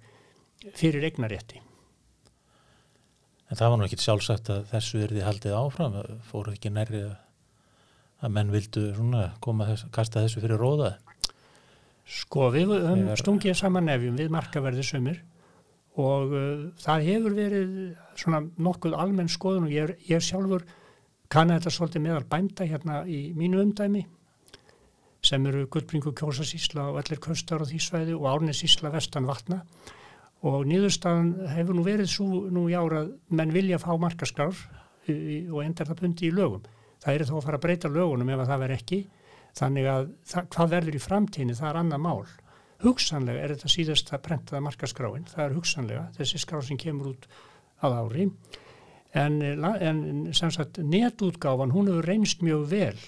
fyrir 0.77 1.05
eignarétti. 1.09 1.61
En 3.49 3.57
það 3.57 3.71
var 3.73 3.81
nú 3.81 3.87
ekki 3.87 4.01
sjálfsagt 4.01 4.51
að 4.53 4.67
þessu 4.73 5.03
er 5.05 5.13
því 5.15 5.25
haldið 5.25 5.57
áfram, 5.57 5.97
fóru 6.29 6.53
ekki 6.53 6.73
nærri 6.73 7.05
að 8.19 8.35
menn 8.35 8.53
vildu 8.53 8.91
svona 8.97 9.31
koma 9.45 9.69
þess, 9.71 9.89
kasta 9.95 10.25
þessu 10.25 10.43
fyrir 10.45 10.61
róða? 10.61 10.97
Sko 12.09 12.49
við 12.53 12.73
höfum 12.75 13.09
stungið 13.21 13.57
saman 13.57 13.89
nefjum 13.89 14.17
við 14.19 14.33
markaverði 14.33 14.85
sömur 14.85 15.21
og 15.99 16.35
uh, 16.35 16.67
það 16.79 17.07
hefur 17.09 17.37
verið 17.39 17.73
svona 18.19 18.43
nokkuð 18.57 18.95
almenn 18.99 19.31
skoðun 19.33 19.67
og 19.69 19.75
ég, 19.75 19.97
ég 20.09 20.23
sjálfur 20.23 20.65
kann 21.29 21.53
þetta 21.53 21.73
svolítið 21.75 22.07
meðal 22.07 22.25
bænda 22.31 22.69
hérna 22.69 23.03
í 23.05 23.29
mínu 23.37 23.61
umdæmi 23.65 24.07
sem 25.29 25.47
eru 25.51 25.67
Guldbringu 25.67 26.15
kjósasísla 26.17 26.89
og 26.93 27.01
allir 27.01 27.21
köstar 27.21 27.61
á 27.61 27.67
því 27.67 27.81
svæði 27.83 28.15
og 28.17 28.29
árnesísla 28.31 28.93
vestan 28.95 29.27
vatna 29.29 29.65
og 30.47 30.67
nýðurstaðan 30.71 31.33
hefur 31.51 31.75
nú 31.75 31.85
verið 31.87 32.11
svo 32.13 32.45
nú 32.55 32.69
í 32.71 32.77
árað 32.79 33.11
menn 33.35 33.55
vilja 33.55 33.81
fá 33.83 33.91
markaskrar 33.99 34.55
og 35.09 35.63
endar 35.65 35.89
það 35.89 36.03
bundi 36.03 36.29
í 36.29 36.35
lögum. 36.35 36.67
Það 37.03 37.15
er 37.15 37.25
þá 37.27 37.35
að 37.35 37.47
fara 37.47 37.59
að 37.59 37.65
breyta 37.65 37.91
lögunum 37.91 38.31
ef 38.31 38.43
að 38.43 38.51
það 38.53 38.63
verð 38.65 38.77
ekki 38.77 38.99
þannig 39.59 39.89
að 39.91 40.05
það, 40.31 40.49
hvað 40.55 40.73
verður 40.75 40.99
í 40.99 41.03
framtíni 41.03 41.57
það 41.59 41.71
er 41.71 41.81
annað 41.83 42.05
mál. 42.05 42.29
Hugsanlega 42.85 43.43
er 43.43 43.55
þetta 43.57 43.71
síðast 43.73 44.13
að 44.15 44.25
prentaða 44.29 44.65
markaskráin, 44.69 45.27
það 45.27 45.45
er 45.45 45.55
hugsanlega 45.57 46.03
þessi 46.19 46.43
skrá 46.43 46.61
sem 46.63 46.79
kemur 46.79 47.13
út 47.15 47.27
að 47.83 47.97
ári 47.99 48.27
en, 49.19 49.41
en 49.43 50.03
sem 50.37 50.53
sagt 50.55 50.79
netútgáfan 50.83 51.73
hún 51.75 51.91
hefur 51.91 52.07
reynst 52.07 52.45
mjög 52.45 52.69
vel 52.71 53.01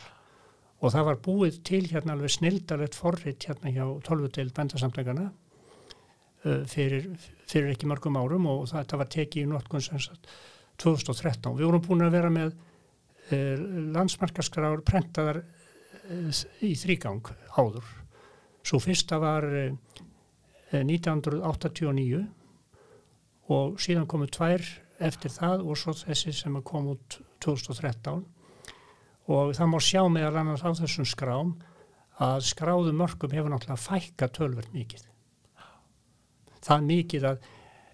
og 0.80 0.94
það 0.94 1.06
var 1.10 1.20
búið 1.24 1.60
til 1.66 1.82
hérna 1.90 2.16
alveg 2.16 2.32
snildalegt 2.34 2.96
forrið 2.96 3.46
hérna 3.46 3.72
hjá 3.74 3.84
tólvudeild 4.06 4.54
bendasamtækana 4.56 5.28
uh, 5.28 6.62
fyrir, 6.70 7.10
fyrir 7.48 7.74
ekki 7.74 7.88
margum 7.90 8.18
árum 8.20 8.48
og 8.50 8.66
þetta 8.72 9.00
var 9.00 9.10
tekið 9.12 9.44
í 9.44 9.50
notkun 9.50 9.84
2013. 10.80 11.56
Við 11.58 11.68
vorum 11.68 11.84
búin 11.84 12.06
að 12.06 12.16
vera 12.16 12.32
með 12.32 12.54
uh, 12.56 13.64
landsmarkaskráður 13.96 14.84
prentaðar 14.88 15.42
uh, 15.44 16.44
í 16.64 16.72
þrýgang 16.80 17.34
áður. 17.58 17.99
Svo 18.66 18.78
fyrsta 18.82 19.18
var 19.22 19.46
1989 20.70 22.24
og 23.50 23.80
síðan 23.82 24.06
komu 24.10 24.28
tvær 24.30 24.62
eftir 25.00 25.32
það 25.32 25.64
og 25.64 25.78
svo 25.80 25.94
þessi 25.96 26.32
sem 26.36 26.58
kom 26.66 26.92
út 26.92 27.18
2013 27.42 28.20
og 29.30 29.54
það 29.56 29.70
má 29.70 29.78
sjá 29.82 30.02
meðal 30.10 30.40
annars 30.42 30.64
á 30.66 30.70
þessum 30.76 31.06
skrám 31.08 31.54
að 32.20 32.42
skráðu 32.50 32.92
mörgum 32.96 33.32
hefur 33.32 33.52
náttúrulega 33.52 33.80
fækka 33.80 34.28
tölverð 34.36 34.74
mikið. 34.74 35.06
Það 36.60 36.86
mikið 36.88 37.26
að 37.30 37.46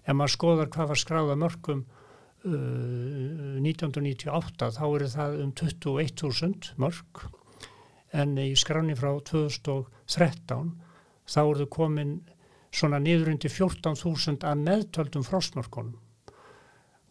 ef 0.03 0.15
maður 0.17 0.33
skoðar 0.33 0.71
hvað 0.73 0.91
var 0.91 1.01
skráða 1.01 1.37
mörgum 1.39 1.83
uh, 1.85 3.57
1998 3.63 4.71
þá 4.75 4.83
eru 4.87 5.09
það 5.13 5.37
um 5.45 5.53
21.000 5.61 6.73
mörg 6.81 7.27
en 8.17 8.37
í 8.41 8.49
skráni 8.57 8.95
frá 8.97 9.11
2013 9.29 10.73
þá 11.27 11.39
eru 11.43 11.67
komin 11.69 12.17
svona 12.73 12.99
niður 13.01 13.33
undir 13.33 13.53
14.000 13.53 14.45
að 14.47 14.63
meðtöldum 14.63 15.25
frostmörkunum. 15.25 15.95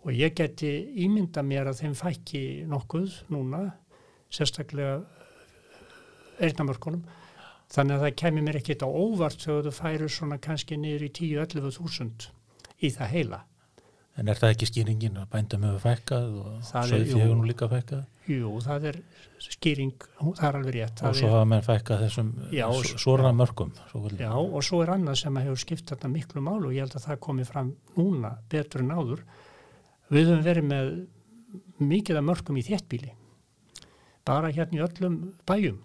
Og 0.06 0.14
ég 0.14 0.36
geti 0.38 0.70
ímynda 1.02 1.42
mér 1.42 1.70
að 1.70 1.82
þeim 1.82 1.96
fækki 1.98 2.42
nokkuð 2.70 3.20
núna 3.34 3.64
sérstaklega 4.30 5.00
eirnamörkunum 6.42 7.02
þannig 7.72 7.96
að 7.96 8.04
það 8.04 8.16
kemur 8.22 8.46
mér 8.46 8.58
ekkit 8.60 8.84
á 8.86 8.88
óvart 8.88 9.42
þegar 9.42 9.66
þú 9.66 9.74
færir 9.74 10.12
svona 10.12 10.38
kannski 10.42 10.78
niður 10.78 11.06
í 11.08 11.12
10-11 11.18 11.78
þúsund 11.78 12.28
í 12.78 12.90
það 12.94 13.12
heila 13.14 13.40
En 14.16 14.30
er 14.32 14.38
það 14.40 14.52
ekki 14.54 14.68
skýringin 14.70 15.18
að 15.20 15.26
bændum 15.32 15.64
hefur 15.66 15.82
fækkað 15.82 16.36
og 16.40 17.34
nú 17.36 17.48
líka 17.48 17.68
fækkað? 17.68 18.06
Jú, 18.26 18.52
það 18.64 18.86
er 18.90 19.00
skýring, 19.44 20.06
það 20.22 20.46
er 20.48 20.58
alveg 20.60 20.78
rétt. 20.78 21.02
Og 21.04 21.18
svo 21.18 21.32
hafa 21.34 21.48
menn 21.50 21.66
fækkað 21.66 22.06
þessum 22.06 22.30
svona 22.96 23.34
mörgum. 23.36 23.74
Já, 24.16 24.32
og 24.32 24.64
svo 24.64 24.80
er 24.84 24.94
annað 24.96 25.20
sem 25.20 25.36
hefur 25.42 25.60
skipt 25.60 25.92
þetta 25.92 26.10
miklu 26.12 26.44
málu 26.44 26.70
og 26.70 26.78
ég 26.78 26.86
held 26.86 26.96
að 26.96 27.10
það 27.10 27.20
komi 27.28 27.44
fram 27.48 27.74
núna 27.98 28.32
betur 28.52 28.86
en 28.86 28.96
áður. 28.96 29.22
Við 30.08 30.30
höfum 30.30 30.48
verið 30.48 30.68
með 30.72 30.90
mikið 31.84 32.20
af 32.22 32.26
mörgum 32.30 32.56
í 32.56 32.64
þéttbíli 32.66 33.12
bara 34.26 34.50
hérna 34.50 34.80
í 34.80 34.84
öllum 34.84 35.18
bæjum 35.46 35.82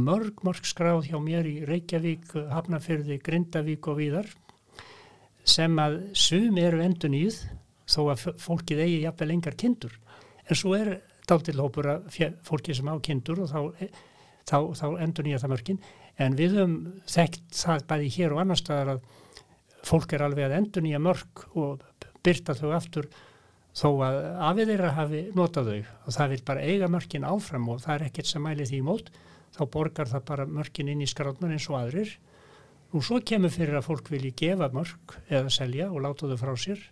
mörg, 0.00 0.38
mörg 0.46 0.66
skráð 0.68 1.08
hjá 1.10 1.18
mér 1.22 1.48
í 1.48 1.56
Reykjavík, 1.68 2.30
Hafnarfyrði, 2.52 3.18
Grindavík 3.24 3.88
og 3.90 3.98
víðar 4.00 4.30
sem 5.44 5.78
að 5.82 5.98
sum 6.18 6.58
eru 6.60 6.82
endun 6.84 7.16
íð 7.16 7.40
þó 7.90 8.00
að 8.12 8.26
fólkið 8.40 8.82
eigi 8.84 9.00
jafnvel 9.04 9.30
engar 9.34 9.56
kindur. 9.58 9.94
En 10.46 10.58
svo 10.58 10.74
er 10.76 10.98
dáltilhópur 11.30 11.88
að 11.94 12.20
fólkið 12.46 12.80
sem 12.80 12.90
á 12.90 12.94
kindur 13.02 13.42
og 13.44 13.50
þá, 13.50 13.88
þá, 14.48 14.58
þá 14.78 14.86
endun 15.06 15.30
íða 15.30 15.42
það 15.44 15.52
mörgin 15.54 15.80
en 16.20 16.36
við 16.38 16.58
höfum 16.58 16.76
þekkt 17.08 17.56
það 17.56 17.86
bæði 17.90 18.12
hér 18.16 18.34
og 18.34 18.42
annar 18.42 18.60
staðar 18.60 18.94
að 18.96 19.02
fólk 19.86 20.14
er 20.14 20.24
alveg 20.26 20.46
að 20.46 20.56
endun 20.58 20.88
íða 20.90 21.02
mörg 21.02 21.44
og 21.56 21.84
byrta 22.24 22.56
þau 22.58 22.70
aftur 22.76 23.08
þó 23.76 23.88
að 24.04 24.18
afið 24.50 24.72
þeirra 24.72 24.94
hafi 24.96 25.20
notað 25.36 25.70
þau. 25.70 25.92
Og 26.06 26.16
það 26.16 26.32
vil 26.34 26.40
bara 26.50 26.64
eiga 26.66 26.90
mörkin 26.90 27.28
áfram 27.28 27.68
og 27.72 27.84
það 27.84 27.94
er 27.94 28.06
ekkert 28.08 28.30
sem 28.30 28.44
mæli 28.44 28.66
því 28.68 28.80
mót. 28.86 29.12
Þá 29.54 29.62
borgar 29.72 30.10
það 30.10 30.26
bara 30.28 30.46
mörkin 30.46 30.90
inn 30.90 31.02
í 31.02 31.08
skráðnar 31.10 31.54
eins 31.54 31.68
og 31.70 31.78
aðrir 31.80 32.12
og 32.90 33.04
svo 33.06 33.20
kemur 33.26 33.52
fyrir 33.54 33.78
að 33.78 33.86
fólk 33.86 34.10
vilji 34.10 34.32
gefa 34.36 34.70
mörk 34.74 35.16
eða 35.28 35.52
selja 35.54 35.90
og 35.90 36.02
láta 36.04 36.30
þau 36.30 36.38
frá 36.40 36.52
sér. 36.58 36.82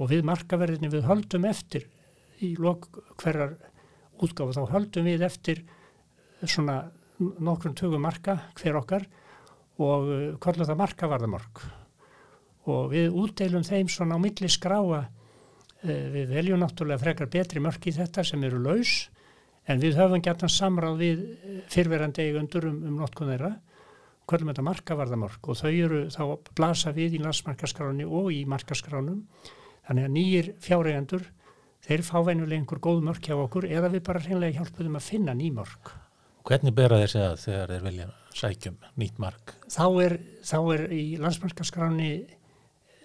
Og 0.00 0.10
við 0.12 0.24
markaverðinni 0.28 0.90
við 0.92 1.08
höldum 1.08 1.46
eftir 1.48 1.86
í 2.40 2.54
lok 2.60 2.88
hverjar 3.20 3.56
útgáfa 4.20 4.56
þá 4.60 4.74
höldum 4.74 5.08
við 5.08 5.24
eftir 5.24 5.62
svona 6.40 6.82
nokkrum 7.18 7.76
tögum 7.76 8.04
marka 8.04 8.38
hver 8.60 8.80
okkar 8.80 9.06
og 9.80 10.38
kollum 10.40 10.68
það 10.68 10.82
markavarðamörk. 10.82 11.64
Og 12.68 12.92
við 12.92 13.16
útdeilum 13.16 13.64
þeim 13.64 13.88
svona 13.92 14.16
á 14.16 14.20
milli 14.20 14.48
skráa 14.52 15.06
Eh, 15.80 16.10
við 16.12 16.34
veljum 16.34 16.60
náttúrulega 16.60 17.00
frekar 17.00 17.28
betri 17.32 17.60
mörk 17.64 17.86
í 17.88 17.92
þetta 17.96 18.20
sem 18.26 18.42
eru 18.44 18.58
laus 18.60 19.08
en 19.64 19.80
við 19.80 19.96
höfum 19.96 20.20
gætna 20.20 20.50
samráð 20.52 20.98
við 21.00 21.22
eh, 21.24 21.62
fyrverandi 21.72 22.26
eigundur 22.26 22.66
um, 22.68 22.82
um 22.90 22.98
notkun 23.00 23.30
þeirra 23.32 23.54
hvernig 24.30 24.54
þetta 24.54 24.66
markavarðamörk 24.68 25.48
og 25.50 25.58
þau 25.58 25.70
eru 25.70 26.00
þá 26.14 26.22
blasa 26.56 26.94
við 26.96 27.18
í 27.18 27.22
landsmarkaskráni 27.24 28.06
og 28.06 28.30
í 28.34 28.44
markaskránum 28.48 29.24
þannig 29.88 30.06
að 30.06 30.14
nýjir 30.16 30.50
fjáreigandur 30.62 31.26
þeir 31.86 32.04
fá 32.06 32.18
venuleg 32.26 32.60
einhver 32.60 32.82
góð 32.82 33.02
mörk 33.08 33.26
hjá 33.26 33.36
okkur 33.36 33.66
eða 33.68 33.90
við 33.92 34.04
bara 34.06 34.22
hreinlega 34.22 34.60
hjálpuðum 34.60 34.98
að 35.00 35.06
finna 35.06 35.34
ný 35.36 35.48
mörk. 35.56 35.94
Hvernig 36.46 36.74
bera 36.76 37.00
þeir 37.00 37.12
segja 37.12 37.30
þegar 37.40 37.72
þeir 37.72 37.86
velja 37.86 38.10
sækjum 38.40 38.76
nýtt 39.00 39.18
mark? 39.20 39.54
Þá 39.68 39.86
er, 40.04 40.14
þá 40.46 40.58
er 40.74 40.84
í 40.96 41.04
landsmarkaskráni 41.20 42.12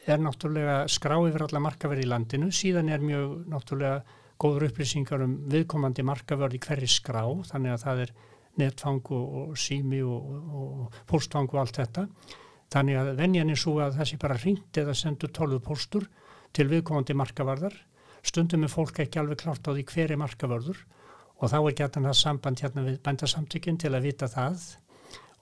er 0.05 0.21
náttúrulega 0.21 0.77
skrá 0.91 1.17
yfir 1.17 1.47
alla 1.47 1.63
markaverði 1.65 2.05
í 2.05 2.11
landinu, 2.11 2.51
síðan 2.53 2.91
er 2.93 3.03
mjög 3.03 3.33
náttúrulega 3.49 4.21
góður 4.41 4.67
upplýsingar 4.69 5.23
um 5.25 5.35
viðkomandi 5.51 6.05
markaverði 6.05 6.61
hverri 6.65 6.89
skrá, 6.91 7.23
þannig 7.49 7.73
að 7.73 7.83
það 7.85 8.01
er 8.05 8.13
netfang 8.61 9.01
og, 9.13 9.25
og 9.41 9.59
sími 9.59 10.01
og, 10.05 10.31
og 10.61 10.99
postfang 11.09 11.49
og 11.51 11.61
allt 11.63 11.81
þetta. 11.81 12.07
Þannig 12.73 12.99
að 12.99 13.11
venjan 13.19 13.51
er 13.53 13.59
svo 13.59 13.77
að 13.83 13.99
sé 14.09 14.17
bara 14.21 14.39
ringt 14.41 14.77
eða 14.81 14.95
sendur 14.97 15.31
tólfu 15.35 15.61
postur 15.63 16.07
til 16.55 16.67
viðkomandi 16.71 17.15
markavarðar. 17.17 17.75
Stundum 18.25 18.65
er 18.65 18.73
fólk 18.73 19.03
ekki 19.03 19.21
alveg 19.21 19.43
klart 19.43 19.67
á 19.67 19.71
því 19.71 19.85
hver 19.91 20.15
er 20.15 20.21
markavarður 20.21 20.79
og 21.35 21.51
þá 21.51 21.57
er 21.59 21.77
gætan 21.77 22.07
það 22.07 22.17
samband 22.19 22.63
hérna 22.63 22.83
við 22.85 22.99
bændasamtökinn 23.05 23.79
til 23.81 23.91
að 23.93 24.07
vita 24.07 24.29
það 24.31 24.65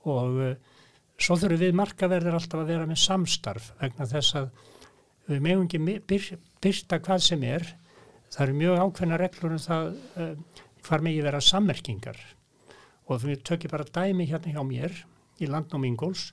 og 0.09 0.39
uh, 0.41 0.53
svo 1.21 1.37
þurfum 1.39 1.61
við 1.61 1.77
markaverðir 1.77 2.37
alltaf 2.37 2.63
að 2.63 2.71
vera 2.73 2.89
með 2.89 3.01
samstarf 3.03 3.69
vegna 3.79 4.07
þess 4.09 4.37
að 4.39 4.49
við 5.29 5.43
meðum 5.45 5.67
ekki 5.67 5.99
byr, 6.09 6.29
byrta 6.63 6.99
hvað 7.05 7.25
sem 7.27 7.45
er 7.47 7.67
það 8.33 8.45
eru 8.47 8.57
mjög 8.59 8.81
ákveðna 8.83 9.19
reglur 9.21 9.55
um 9.55 9.61
það 9.61 9.91
uh, 9.93 10.63
hvar 10.83 11.05
megi 11.05 11.21
vera 11.23 11.43
sammerkingar 11.43 12.19
og 13.07 13.23
þú 13.23 13.37
tökir 13.43 13.71
bara 13.71 13.87
dæmi 13.87 14.27
hérna 14.29 14.53
hjá 14.53 14.63
mér 14.67 14.99
í 15.41 15.49
landnám 15.49 15.87
Ingóls 15.87 16.31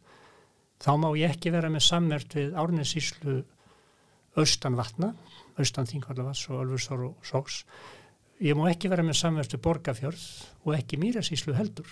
þá 0.80 0.92
má 1.00 1.08
ég 1.18 1.34
ekki 1.34 1.52
vera 1.52 1.70
með 1.72 1.86
sammert 1.86 2.34
við 2.36 2.54
árnesíslu 2.56 3.40
austan 4.38 4.76
vatna, 4.78 5.14
austan 5.58 5.88
Þingvallavass 5.90 6.46
og 6.50 6.62
Ölfursor 6.64 7.08
og 7.08 7.26
Sóks 7.26 7.64
ég 8.40 8.56
má 8.56 8.68
ekki 8.70 8.90
vera 8.90 9.04
með 9.04 9.18
sammert 9.20 9.52
við 9.52 9.62
Borgafjörð 9.66 10.22
og 10.64 10.76
ekki 10.76 10.98
Mýrasíslu 11.00 11.54
heldur. 11.56 11.90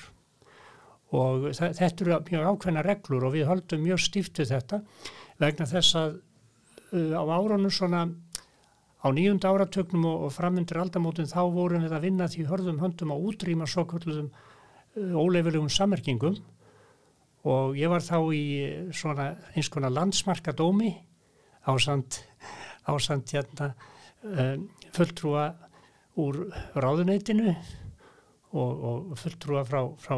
Og 1.12 1.50
þetta 1.56 2.04
eru 2.04 2.18
mjög 2.28 2.46
ákveðna 2.52 2.84
reglur 2.84 3.28
og 3.28 3.34
við 3.36 3.48
höldum 3.48 3.84
mjög 3.84 4.00
stíft 4.04 4.40
við 4.40 4.52
þetta 4.52 4.80
vegna 5.40 5.68
þess 5.68 5.96
að 5.96 6.18
uh, 6.92 7.14
á 7.16 7.22
árunum 7.24 7.72
svona 7.72 8.04
á 8.98 9.08
nýjunda 9.14 9.52
áratögnum 9.52 10.04
og, 10.08 10.26
og 10.28 10.34
framöndir 10.34 10.80
aldamótin 10.80 11.30
þá 11.30 11.40
vorum 11.54 11.84
við 11.84 11.96
að 11.96 12.06
vinna 12.08 12.28
því 12.28 12.46
hörðum 12.50 12.80
höndum 12.82 13.14
á 13.14 13.16
útrýma 13.16 13.68
svo 13.68 13.86
kvöldum 13.88 14.28
óleifilegum 14.98 15.70
sammerkingum 15.72 16.38
og 17.48 17.76
ég 17.78 17.90
var 17.90 18.02
þá 18.04 18.18
í 18.34 18.44
svona 18.96 19.30
eins 19.54 19.70
konar 19.72 19.94
landsmarkadómi 19.94 20.92
ásand, 21.68 22.20
ásand 22.88 23.30
hérna, 23.32 23.72
um, 24.24 24.68
fulltrúa 24.96 25.50
úr 26.18 26.40
ráðuneytinu 26.74 27.52
og, 28.56 28.84
og 28.90 29.18
fulltrúa 29.20 29.64
frá, 29.68 29.82
frá 30.00 30.16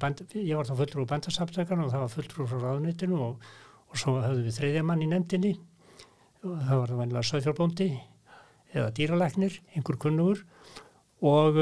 band, 0.00 0.22
ég 0.32 0.56
var 0.56 0.68
þá 0.68 0.76
fulltrúa 0.78 1.04
úr 1.04 1.10
bandasamtökan 1.10 1.84
og 1.84 1.90
það 1.92 2.04
var 2.06 2.14
fulltrúa 2.14 2.50
frá 2.50 2.62
ráðuneytinu 2.64 3.18
og, 3.20 3.50
og 3.90 4.00
svo 4.00 4.16
höfðum 4.22 4.46
við 4.46 4.56
þreyðja 4.60 4.86
mann 4.86 5.04
í 5.04 5.10
nefndinni 5.10 5.56
og 6.46 6.54
það 6.56 6.76
var 6.78 6.92
það 6.92 7.00
vanilega 7.02 7.28
söðfjárbóndi 7.30 7.90
eða 8.70 8.92
dýralæknir, 8.96 9.58
einhver 9.74 9.98
kunnugur 10.00 10.44
og 11.26 11.58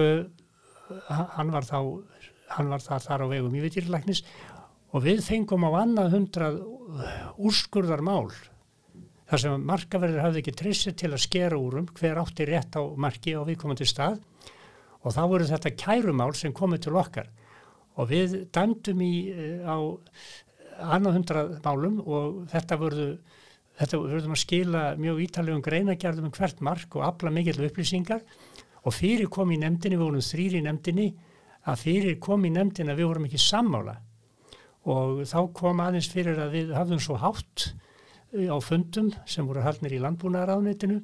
hann 1.08 1.52
var 1.54 1.66
þá 1.68 1.78
hann 2.56 2.70
var 2.72 2.84
þar, 2.84 3.02
þar 3.04 3.24
á 3.24 3.26
vegum 3.32 3.56
yfirdýrlæknis 3.58 4.22
og 4.96 5.04
við 5.04 5.24
fengum 5.26 5.66
á 5.68 5.70
annað 5.82 6.14
hundrað 6.16 6.60
úrskurðar 7.36 8.02
mál 8.04 8.30
þar 9.28 9.42
sem 9.42 9.66
markaverðir 9.68 10.24
hafði 10.24 10.42
ekki 10.42 10.56
trissið 10.56 10.96
til 11.02 11.12
að 11.12 11.24
skera 11.26 11.60
úrum 11.60 11.88
hver 11.98 12.20
átti 12.22 12.46
rétt 12.48 12.78
á 12.80 12.82
marki 12.96 13.36
á 13.36 13.44
viðkomandi 13.44 13.88
stað 13.88 14.22
og 15.02 15.14
þá 15.14 15.22
voru 15.30 15.48
þetta 15.48 15.74
kærumál 15.78 16.32
sem 16.36 16.54
komið 16.56 16.86
til 16.86 16.96
okkar. 16.98 17.28
Og 17.98 18.08
við 18.10 18.34
dæmdum 18.54 19.02
í 19.04 19.12
eh, 19.30 19.68
á 19.68 19.76
annað 20.96 21.18
hundrað 21.18 21.52
málum 21.64 22.00
og 22.06 22.40
þetta 22.52 22.78
voru 22.80 23.08
þetta 23.78 24.00
voruðum 24.00 24.34
að 24.34 24.42
skila 24.42 24.82
mjög 24.98 25.20
ítalegum 25.28 25.62
greinagerðum 25.62 26.30
um 26.30 26.34
hvert 26.34 26.62
mark 26.66 26.96
og 26.98 27.04
afla 27.06 27.30
mikill 27.30 27.62
upplýsingar. 27.68 28.24
og 28.24 28.67
fyrir 28.94 29.30
kom 29.32 29.50
í 29.52 29.58
nefndinni, 29.60 29.98
við 29.98 30.04
vorum 30.04 30.24
þrýri 30.24 30.60
í 30.60 30.66
nefndinni 30.66 31.08
að 31.68 31.82
fyrir 31.82 32.18
kom 32.22 32.46
í 32.46 32.52
nefndin 32.54 32.92
að 32.92 33.02
við 33.02 33.10
vorum 33.10 33.26
ekki 33.28 33.42
sammála. 33.42 33.96
Og 34.88 35.24
þá 35.28 35.38
kom 35.56 35.82
aðeins 35.84 36.08
fyrir 36.12 36.38
að 36.40 36.54
við 36.54 36.72
hafðum 36.76 37.02
svo 37.02 37.18
hátt 37.20 37.66
eh, 38.32 38.48
á 38.48 38.56
fundum 38.64 39.10
sem 39.28 39.46
voru 39.46 39.64
haldnir 39.66 39.98
í 39.98 40.02
landbúnaðaráðnitinu 40.04 41.02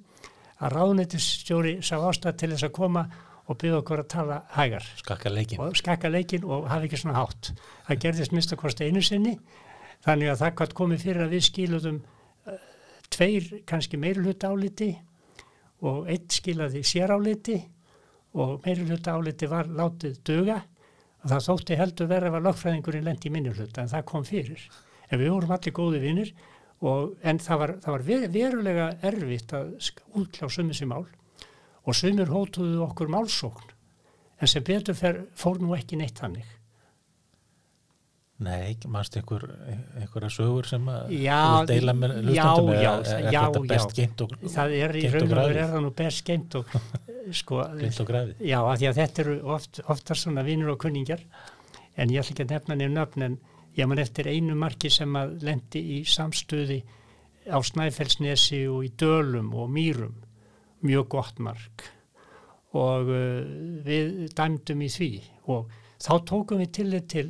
að 0.65 0.77
ráðnitistjóri 0.79 1.77
sá 1.85 1.99
ástæð 1.99 2.39
til 2.41 2.53
þess 2.55 2.69
að 2.69 2.77
koma 2.79 3.05
og 3.45 3.59
byggja 3.61 3.81
okkur 3.83 4.03
að 4.05 4.11
tala 4.15 4.39
hægar. 4.55 4.87
Skakka 5.03 5.33
leikin 5.33 5.61
og 5.61 5.77
skakka 5.77 6.09
leikin 6.09 6.47
og 6.49 6.69
hafi 6.71 6.89
ekki 6.89 7.01
svona 7.03 7.19
hátt. 7.19 7.53
Það 7.89 8.01
gerðist 8.07 8.37
mista 8.37 8.57
kost 8.57 8.81
einu 8.81 9.03
sinni 9.05 9.35
þannig 10.05 10.33
að 10.33 10.41
það 10.43 10.55
hvað 10.61 10.77
komið 10.81 11.05
fyrir 11.05 11.25
að 11.27 11.35
við 11.35 11.45
skiluðum 11.49 11.99
uh, 12.01 12.63
tveir 13.13 13.51
kannski 13.69 14.01
meirulhut 14.01 14.47
áliti 14.49 14.95
og 15.85 16.09
eitt 16.11 16.33
skilaði 16.33 16.83
sér 16.87 17.13
áliti 17.15 17.59
og 18.41 18.65
meiri 18.65 18.87
hluta 18.89 19.15
áliti 19.15 19.49
var 19.51 19.69
látið 19.69 20.17
döga 20.27 20.57
og 21.23 21.31
það 21.31 21.47
þótti 21.49 21.79
heldur 21.81 22.11
verið 22.11 22.39
að 22.39 22.47
lögfræðingurinn 22.49 23.07
lendi 23.09 23.31
í 23.31 23.35
minni 23.35 23.53
hluta 23.55 23.85
en 23.85 23.93
það 23.93 24.07
kom 24.11 24.25
fyrir. 24.29 24.65
En 25.11 25.21
við 25.21 25.33
vorum 25.33 25.55
allir 25.57 25.77
góði 25.77 26.01
vinnir 26.03 26.33
en 26.85 27.39
það 27.41 27.61
var, 27.61 27.75
það 27.85 27.95
var 27.95 28.07
verulega 28.35 28.89
erfitt 29.09 29.55
að 29.57 29.71
útkljá 30.21 30.51
sumið 30.51 30.81
sem 30.81 30.91
mál 30.91 31.07
og 31.85 31.97
sumir 31.97 32.33
hótuðu 32.33 32.83
okkur 32.85 33.13
málsókn 33.13 33.73
en 34.41 34.51
sem 34.51 34.65
betur 34.65 34.97
fór 35.37 35.61
nú 35.63 35.73
ekki 35.77 35.97
neitt 36.01 36.21
hannig. 36.21 36.45
Nei, 38.43 38.75
mannst 38.91 39.15
einhver, 39.15 39.45
einhverja 39.95 40.29
sögur 40.35 40.67
sem 40.67 40.89
að 40.91 41.13
deila 41.71 41.93
með 41.95 42.17
lustöndum 42.27 42.71
eða 42.75 42.95
er 43.15 43.29
já, 43.31 43.39
þetta 43.45 43.61
best 43.71 43.93
geimt 43.95 44.25
og 44.25 44.33
græfið? 44.33 44.55
Það 44.57 44.75
er 44.79 44.95
í 44.99 45.03
raun 45.13 45.27
og 45.29 45.35
verið 45.39 45.61
er 45.63 45.69
það 45.71 45.85
nú 45.85 45.93
best 46.01 46.25
geimt 46.27 46.57
og 46.59 46.73
sko, 47.41 47.61
geimt 47.79 48.01
og 48.03 48.09
græfið. 48.09 48.43
Já, 48.51 48.57
að 48.59 48.81
því 48.81 48.89
að 48.91 48.99
þetta 48.99 49.23
eru 49.25 49.37
oft, 49.55 49.81
oftar 49.95 50.19
svona 50.19 50.45
vinnur 50.49 50.73
og 50.75 50.81
kunningjar 50.83 51.23
en 51.95 52.11
ég 52.11 52.25
ætla 52.25 52.35
ekki 52.35 52.47
að 52.49 52.57
nefna 52.57 52.79
nefn 52.81 52.99
nöfn 52.99 53.27
en 53.29 53.39
ég 53.79 53.91
man 53.93 54.03
eftir 54.03 54.33
einu 54.33 54.59
marki 54.59 54.91
sem 54.91 55.15
að 55.21 55.37
lendi 55.47 55.85
í 55.95 56.01
samstöði 56.03 56.81
á 57.47 57.59
Snæfellsnesi 57.63 58.65
og 58.73 58.83
í 58.89 58.91
Dölum 58.99 59.55
og 59.55 59.71
Mýrum 59.71 60.19
mjög 60.85 61.09
gott 61.15 61.39
mark 61.39 61.87
og 62.75 63.15
uh, 63.15 63.47
við 63.87 64.27
dæmdum 64.35 64.83
í 64.83 64.91
því 64.91 65.11
og 65.55 65.71
þá 66.03 66.13
tókum 66.27 66.61
við 66.65 66.75
til 66.81 66.91
þetta 66.91 67.13
til 67.15 67.29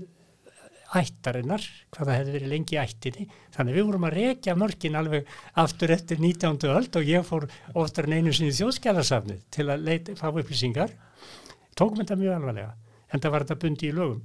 ættarinnar, 0.95 1.65
hvað 1.91 2.09
það 2.09 2.19
hefði 2.19 2.35
verið 2.37 2.53
lengi 2.53 2.79
ættinni, 2.79 3.25
þannig 3.55 3.77
við 3.77 3.87
vorum 3.89 4.07
að 4.07 4.15
rekja 4.19 4.55
mörgin 4.59 4.99
alveg 4.99 5.31
aftur 5.63 5.93
eftir 5.95 6.21
19. 6.23 6.69
öld 6.71 6.99
og 7.01 7.09
ég 7.09 7.27
fór 7.27 7.47
oftar 7.83 8.07
en 8.09 8.17
einu 8.19 8.35
sinni 8.35 8.55
þjóðskjálarsafnið 8.55 9.43
til 9.55 9.67
að 9.73 9.87
leita, 9.89 10.15
fá 10.19 10.29
upplýsingar. 10.31 10.95
Tókum 11.75 12.03
þetta 12.03 12.19
mjög 12.21 12.37
alvarlega 12.39 12.73
en 13.11 13.23
það 13.23 13.35
var 13.35 13.47
þetta 13.47 13.61
bundi 13.65 13.89
í 13.89 13.95
lögum. 13.95 14.21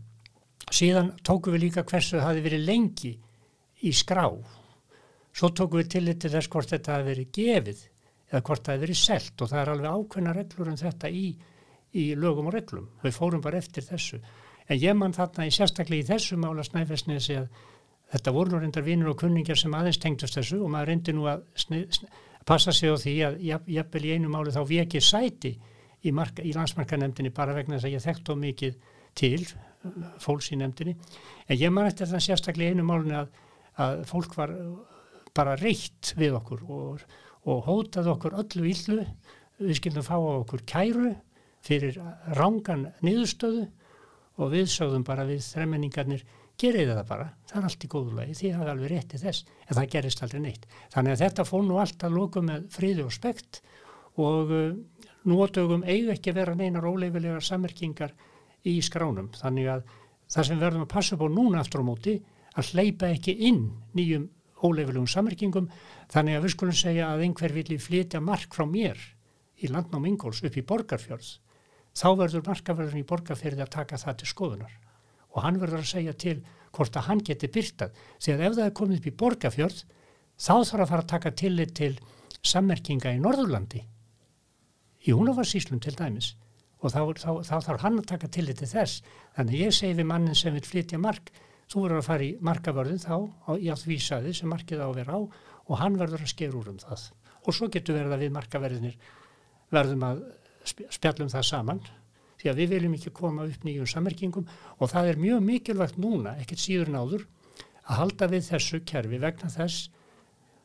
Síðan 0.69 1.13
tókum 1.25 1.55
við 1.55 1.65
líka 1.65 1.85
hversu 1.89 2.17
það 2.17 2.27
hefði 2.27 2.45
verið 2.45 2.65
lengi 2.67 3.13
í 3.81 3.93
skrá. 3.95 4.25
Svo 5.33 5.49
tókum 5.55 5.81
við 5.81 5.93
til 5.95 6.03
þetta 6.09 6.33
þess 6.35 6.51
hvort 6.53 6.73
þetta 6.75 6.97
hefði 6.97 7.09
verið 7.13 7.31
gefið 7.39 7.85
eða 8.29 8.43
hvort 8.45 8.65
það 8.65 8.75
hefði 8.75 8.85
verið 8.85 9.01
selt 9.01 9.41
og 9.41 9.49
það 9.49 9.61
er 9.63 9.71
alveg 9.73 9.95
ákveðna 9.95 10.35
reglur 10.37 10.69
um 10.69 10.77
þetta 10.83 11.09
í, 11.09 11.25
í 11.97 12.05
lögum 12.13 12.51
og 12.51 12.55
reglum. 12.57 12.91
Við 13.01 13.17
fórum 13.17 13.41
bara 13.41 13.61
eftir 13.61 13.85
þessu 13.87 14.21
En 14.69 14.77
ég 14.77 14.95
mann 14.97 15.15
þarna 15.15 15.47
í 15.49 15.53
sérstaklega 15.53 16.03
í 16.03 16.07
þessu 16.07 16.37
mála 16.37 16.63
Snæfellsnesi 16.65 17.39
að 17.39 17.47
þetta 18.13 18.33
voru 18.33 18.53
nú 18.53 18.61
reyndar 18.61 18.85
vinnur 18.85 19.13
og 19.13 19.19
kunningar 19.21 19.57
sem 19.57 19.73
aðeins 19.73 19.99
tengdust 20.01 20.37
þessu 20.37 20.59
og 20.63 20.69
maður 20.73 20.91
reyndi 20.91 21.15
nú 21.15 21.25
að 21.29 21.43
passa 22.45 22.73
sig 22.73 22.89
á 22.89 22.97
því 22.97 23.15
að 23.25 23.41
jafnvel 23.69 24.05
í 24.05 24.13
einu 24.15 24.31
máli 24.33 24.53
þá 24.53 24.61
vekið 24.69 25.05
sæti 25.05 25.53
í, 25.55 26.13
marka, 26.15 26.45
í 26.45 26.53
landsmarkanemdini 26.55 27.33
bara 27.35 27.55
vegna 27.57 27.77
þess 27.77 27.89
að 27.89 27.95
ég 27.95 28.05
þekkt 28.05 28.31
á 28.31 28.33
mikið 28.43 28.79
til 29.19 29.41
fólks 30.19 30.51
í 30.53 30.59
nemdini. 30.59 30.95
En 31.47 31.59
ég 31.59 31.71
mann 31.73 31.89
eftir 31.89 32.09
það 32.09 32.25
sérstaklega 32.25 32.73
í 32.73 32.77
einu 32.77 32.85
málinu 32.87 33.17
að, 33.21 33.33
að 33.79 34.03
fólk 34.09 34.35
var 34.37 34.53
bara 35.35 35.57
reytt 35.59 36.13
við 36.19 36.37
okkur 36.39 36.63
og, 36.67 37.03
og 37.49 37.65
hótað 37.67 38.11
okkur 38.13 38.37
öllu 38.41 38.69
íllu, 38.69 39.05
við 39.59 39.79
skildum 39.79 40.05
fá 40.07 40.15
á 40.17 40.39
okkur 40.39 40.65
kæru 40.67 41.13
fyrir 41.65 41.99
rángan 42.37 42.87
niðurstöðu 43.03 43.67
og 44.39 44.53
við 44.53 44.69
sögðum 44.71 45.05
bara 45.07 45.25
við 45.27 45.43
þremmenningarnir 45.43 46.23
gerið 46.59 46.93
það 46.93 47.05
bara, 47.07 47.27
það 47.47 47.59
er 47.59 47.67
allt 47.69 47.83
í 47.83 47.89
góðulegi 47.91 48.37
því 48.39 48.51
það 48.53 48.63
er 48.63 48.71
alveg 48.73 48.91
rétti 48.93 49.19
þess, 49.19 49.45
en 49.65 49.77
það 49.77 49.91
gerist 49.93 50.23
aldrei 50.23 50.41
neitt. 50.43 50.65
Þannig 50.93 51.13
að 51.13 51.21
þetta 51.23 51.45
fór 51.47 51.63
nú 51.67 51.77
allt 51.79 52.03
að 52.03 52.17
lóka 52.17 52.43
með 52.43 52.65
fríði 52.73 53.05
og 53.05 53.13
spekt 53.15 53.61
og 54.19 54.51
uh, 54.51 54.73
nótögum 55.29 55.85
eigu 55.87 56.11
ekki 56.15 56.35
vera 56.35 56.55
neinar 56.57 56.87
óleifilegar 56.89 57.45
sammerkingar 57.45 58.15
í 58.67 58.75
skránum, 58.83 59.31
þannig 59.39 59.71
að 59.75 59.95
það 60.29 60.49
sem 60.49 60.59
verðum 60.59 60.85
að 60.85 60.93
passa 60.93 61.19
på 61.19 61.29
núna 61.31 61.63
aftur 61.63 61.83
á 61.83 61.89
móti 61.89 62.17
að 62.59 62.73
hleypa 62.73 63.13
ekki 63.13 63.37
inn 63.47 63.63
nýjum 63.95 64.27
óleifilegum 64.59 65.07
sammerkingum. 65.07 65.69
Þannig 66.11 66.35
að 66.35 66.45
við 66.45 66.53
skulum 66.55 66.75
segja 66.75 67.11
að 67.13 67.23
einhver 67.27 67.53
vilji 67.55 67.77
flytja 67.79 68.19
mark 68.23 68.55
frá 68.55 68.65
mér 68.67 68.99
í 69.63 69.69
landnám 69.71 70.07
Ingóls 70.09 70.41
upp 70.43 70.57
í 70.57 70.65
Borgarfjörð 70.65 71.29
þá 71.99 72.07
verður 72.21 72.45
markaverðin 72.47 73.01
í 73.01 73.07
borgarferði 73.07 73.65
að 73.65 73.73
taka 73.75 73.99
það 73.99 74.19
til 74.21 74.29
skoðunar. 74.31 74.75
Og 75.35 75.43
hann 75.43 75.59
verður 75.61 75.83
að 75.83 75.91
segja 75.91 76.15
til 76.15 76.37
hvort 76.75 76.95
að 76.95 77.07
hann 77.09 77.23
geti 77.25 77.49
byrtað 77.51 77.97
að 78.29 78.45
ef 78.47 78.55
það 78.55 78.65
er 78.65 78.77
komið 78.79 78.99
upp 78.99 79.09
í 79.09 79.15
borgarfjörð 79.21 79.81
þá 80.39 80.53
þarf 80.53 80.83
að 80.83 80.91
fara 80.91 81.03
að 81.03 81.11
taka 81.13 81.31
tillit 81.43 81.73
til 81.77 81.93
sammerkinga 82.45 83.13
í 83.15 83.21
Norðurlandi. 83.23 83.83
Í 85.07 85.15
Húnafarsíslum 85.15 85.81
til 85.83 85.95
dæmis. 85.97 86.33
Og 86.79 86.93
þá, 86.93 87.01
þá, 87.19 87.31
þá 87.43 87.55
þarf 87.67 87.83
hann 87.83 87.99
að 87.99 88.09
taka 88.13 88.31
tillit 88.31 88.61
til 88.61 88.69
þess. 88.71 89.03
Þannig 89.35 89.63
ég 89.65 89.75
segi 89.75 89.97
við 89.99 90.07
mannin 90.07 90.37
sem 90.37 90.55
vil 90.55 90.63
flytja 90.63 90.99
mark 91.01 91.33
þú 91.69 91.83
verður 91.83 92.01
að 92.01 92.07
fara 92.07 92.25
í 92.25 92.29
markavörðin 92.41 93.01
þá 93.03 93.15
í 93.59 93.69
allt 93.69 93.85
vísaði 93.85 94.33
sem 94.33 94.49
markið 94.49 94.81
á 94.81 94.87
að 94.87 94.95
vera 95.01 95.17
á 95.17 95.21
og 95.69 95.75
hann 95.77 95.97
verður 95.99 96.23
að 96.25 96.31
sker 96.31 96.55
úr 96.57 96.71
um 96.71 96.79
það. 96.81 97.03
Og 97.45 97.55
svo 97.55 97.69
getur 97.69 97.99
verið 97.99 98.15
að 98.15 98.23
við 98.23 98.33
markaverðinir 98.37 98.95
verðum 99.69 100.05
að 100.07 100.23
spjallum 100.65 101.31
það 101.31 101.47
saman 101.47 101.81
því 102.39 102.51
að 102.51 102.61
við 102.61 102.73
viljum 102.73 102.95
ekki 102.95 103.11
koma 103.15 103.45
upp 103.49 103.65
nýjum 103.67 103.89
sammerkingum 103.89 104.47
og 104.79 104.91
það 104.91 105.11
er 105.11 105.21
mjög 105.23 105.41
mikilvægt 105.43 105.97
núna, 105.99 106.35
ekkert 106.39 106.63
síður 106.63 106.91
náður, 106.93 107.25
að 107.89 107.99
halda 107.99 108.29
við 108.31 108.45
þessu 108.47 108.79
kerfi 108.87 109.19
vegna 109.19 109.49
þess 109.51 109.89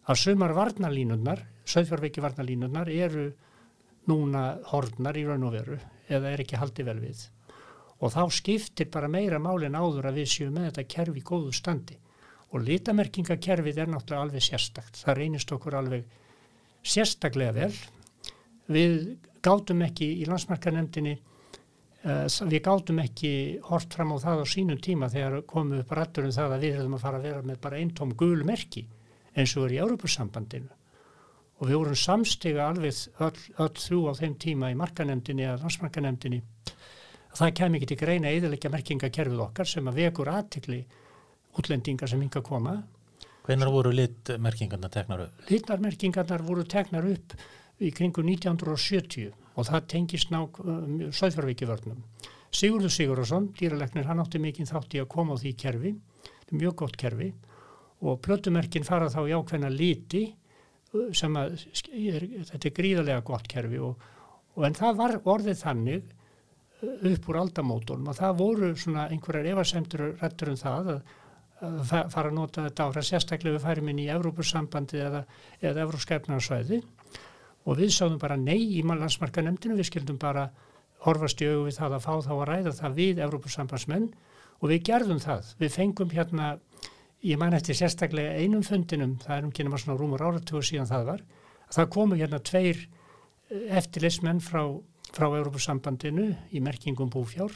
að 0.04 0.20
sumar 0.20 0.54
varnalínunnar, 0.54 1.42
söðfjárveiki 1.66 2.22
varnalínunnar 2.22 2.90
eru 2.92 3.30
núna 4.10 4.44
hornar 4.70 5.16
í 5.16 5.24
raun 5.26 5.46
og 5.48 5.54
veru 5.56 5.78
eða 6.12 6.34
er 6.34 6.44
ekki 6.44 6.60
haldið 6.60 6.90
vel 6.90 6.98
við. 7.00 7.22
Og 8.04 8.12
þá 8.12 8.22
skiptir 8.36 8.90
bara 8.92 9.08
meira 9.08 9.40
málin 9.40 9.78
áður 9.78 10.10
að 10.10 10.20
við 10.20 10.32
séum 10.34 10.56
með 10.58 10.68
þetta 10.68 10.88
kerfi 10.94 11.22
í 11.22 11.24
góðu 11.24 11.54
standi. 11.56 11.96
Og 12.52 12.62
litamerkingakerfið 12.66 13.80
er 13.80 13.90
náttúrulega 13.90 14.26
alveg 14.28 14.44
sérstakt, 14.44 15.00
það 15.00 15.18
reynist 15.18 15.54
okkur 15.56 15.78
alveg 15.80 16.04
sérstaklega 16.84 17.54
vel. 17.56 17.72
Við 18.68 18.98
gátum 19.44 19.84
ekki 19.86 20.10
í 20.20 20.28
landsmarkanemdini 20.28 21.14
eh, 21.14 22.26
við 22.50 22.62
gátum 22.68 23.02
ekki 23.04 23.32
hort 23.70 23.96
fram 23.96 24.14
á 24.14 24.24
það 24.24 24.44
á 24.44 24.46
sínum 24.54 24.80
tíma 24.80 25.10
þegar 25.12 25.42
komum 25.50 25.82
upp 25.82 25.92
rættur 25.98 26.28
um 26.28 26.34
það 26.36 26.56
að 26.56 26.66
við 26.66 26.78
höfum 26.78 26.96
að 26.98 27.04
fara 27.06 27.20
að 27.20 27.28
vera 27.28 27.42
með 27.50 27.60
bara 27.66 27.82
eintóm 27.82 28.16
gul 28.16 28.44
merki 28.44 28.86
eins 29.34 29.54
og 29.58 29.68
er 29.68 29.76
í 29.76 29.82
Európusambandinu 29.84 30.72
og 31.54 31.68
við 31.70 31.78
vorum 31.78 31.96
samstiga 31.98 32.68
alveg 32.68 32.98
öll, 33.22 33.44
öll 33.62 33.74
þrjú 33.78 34.00
á 34.10 34.12
þeim 34.18 34.34
tíma 34.42 34.72
í 34.72 34.78
markanemdini 34.78 35.46
eða 35.46 35.62
landsmarkanemdini 35.62 36.42
það 37.34 37.54
kem 37.58 37.78
ekki 37.78 37.88
til 37.90 37.98
greina 37.98 38.30
eðalegja 38.30 38.70
merkingakerfið 38.70 39.42
okkar 39.48 39.68
sem 39.68 39.88
að 39.90 40.00
vekur 40.02 40.30
aðtikli 40.30 40.80
útlendingar 41.58 42.10
sem 42.10 42.22
hinga 42.22 42.40
að 42.40 42.48
koma. 42.48 42.74
Hvenar 43.44 43.70
voru 43.70 43.92
litmerkingarna 43.94 44.88
teknar 44.90 45.26
upp? 45.26 45.42
Litmerkingarnar 45.50 46.44
voru 46.46 46.64
teknar 46.64 47.06
upp 47.10 47.34
í 47.82 47.90
kringu 47.94 48.22
1970 48.22 49.32
og 49.54 49.68
það 49.68 49.88
tengist 49.90 50.30
ná 50.34 50.40
um, 50.44 51.00
Söðfjörvíkivörnum. 51.14 52.00
Sigurður 52.54 52.92
Sigurðarsson, 52.94 53.50
dýralegnir, 53.58 54.06
hann 54.06 54.22
átti 54.22 54.40
mikinn 54.42 54.68
þátt 54.68 54.94
í 54.94 55.02
að 55.02 55.10
koma 55.14 55.34
á 55.34 55.42
því 55.42 55.54
kerfi, 55.58 55.92
þetta 56.22 56.54
er 56.54 56.60
mjög 56.60 56.76
gott 56.82 56.98
kerfi 57.00 57.30
og 58.04 58.20
plötumerkin 58.22 58.86
fara 58.86 59.10
þá 59.10 59.20
í 59.24 59.34
ákveðna 59.34 59.70
liti 59.72 60.26
uh, 60.28 61.08
sem 61.16 61.34
að 61.40 61.56
þetta 61.64 62.68
er 62.70 62.76
gríðarlega 62.78 63.26
gott 63.26 63.48
kerfi 63.50 63.82
og, 63.82 64.06
og 64.54 64.68
en 64.68 64.78
það 64.78 65.00
var 65.00 65.18
orðið 65.34 65.60
þannig 65.62 66.06
uh, 66.06 67.10
upp 67.10 67.28
úr 67.30 67.42
aldamótonum 67.42 68.10
að 68.12 68.22
það 68.22 68.40
voru 68.42 68.72
svona 68.78 69.08
einhverjar 69.10 69.52
efasemtur 69.54 70.08
rættur 70.22 70.54
um 70.54 70.60
það 70.60 70.90
að 70.94 71.04
fara 72.12 72.28
að 72.28 72.34
nota 72.34 72.64
þetta 72.66 72.86
ára 72.88 73.02
sérstaklega 73.06 73.56
við 73.56 73.62
færum 73.64 73.90
inn 73.92 74.00
í 74.02 74.10
Evrópussambandi 74.12 75.00
eða, 75.00 75.22
eða 75.62 75.84
Evrópskæfnarsvæði 75.86 76.80
og 77.64 77.78
við 77.80 77.92
sáðum 77.96 78.20
bara 78.20 78.36
nei 78.36 78.60
í 78.76 78.82
landsmarkanemndinu, 78.84 79.76
við 79.78 79.88
skildum 79.88 80.18
bara 80.20 80.48
horfast 81.04 81.40
í 81.44 81.48
augu 81.48 81.68
við 81.68 81.78
það 81.78 81.96
að 81.96 82.04
fá 82.04 82.12
þá 82.24 82.32
að 82.34 82.46
ræða 82.50 82.72
það 82.78 82.98
við 82.98 83.22
Evrópussambandsmenn 83.24 84.08
og 84.60 84.70
við 84.70 84.82
gerðum 84.88 85.20
það. 85.20 85.52
Við 85.60 85.72
fengum 85.74 86.12
hérna, 86.12 86.50
ég 87.24 87.40
man 87.40 87.56
eftir 87.56 87.78
sérstaklega 87.78 88.36
einum 88.40 88.64
fundinum, 88.64 89.16
það 89.22 89.36
er 89.36 89.48
um 89.48 89.54
kynna 89.54 89.72
maður 89.72 89.84
svona 89.84 89.98
rúmur 90.00 90.24
áratögur 90.24 90.66
síðan 90.66 90.90
það 90.90 91.06
var, 91.10 91.24
að 91.68 91.78
það 91.78 91.90
komu 91.96 92.20
hérna 92.20 92.40
tveir 92.50 92.82
eh, 92.84 93.78
eftirleismenn 93.80 94.44
frá, 94.44 94.62
frá 95.12 95.26
Evrópussambandinu 95.30 96.28
í 96.52 96.62
merkingum 96.64 97.12
búfjár, 97.12 97.52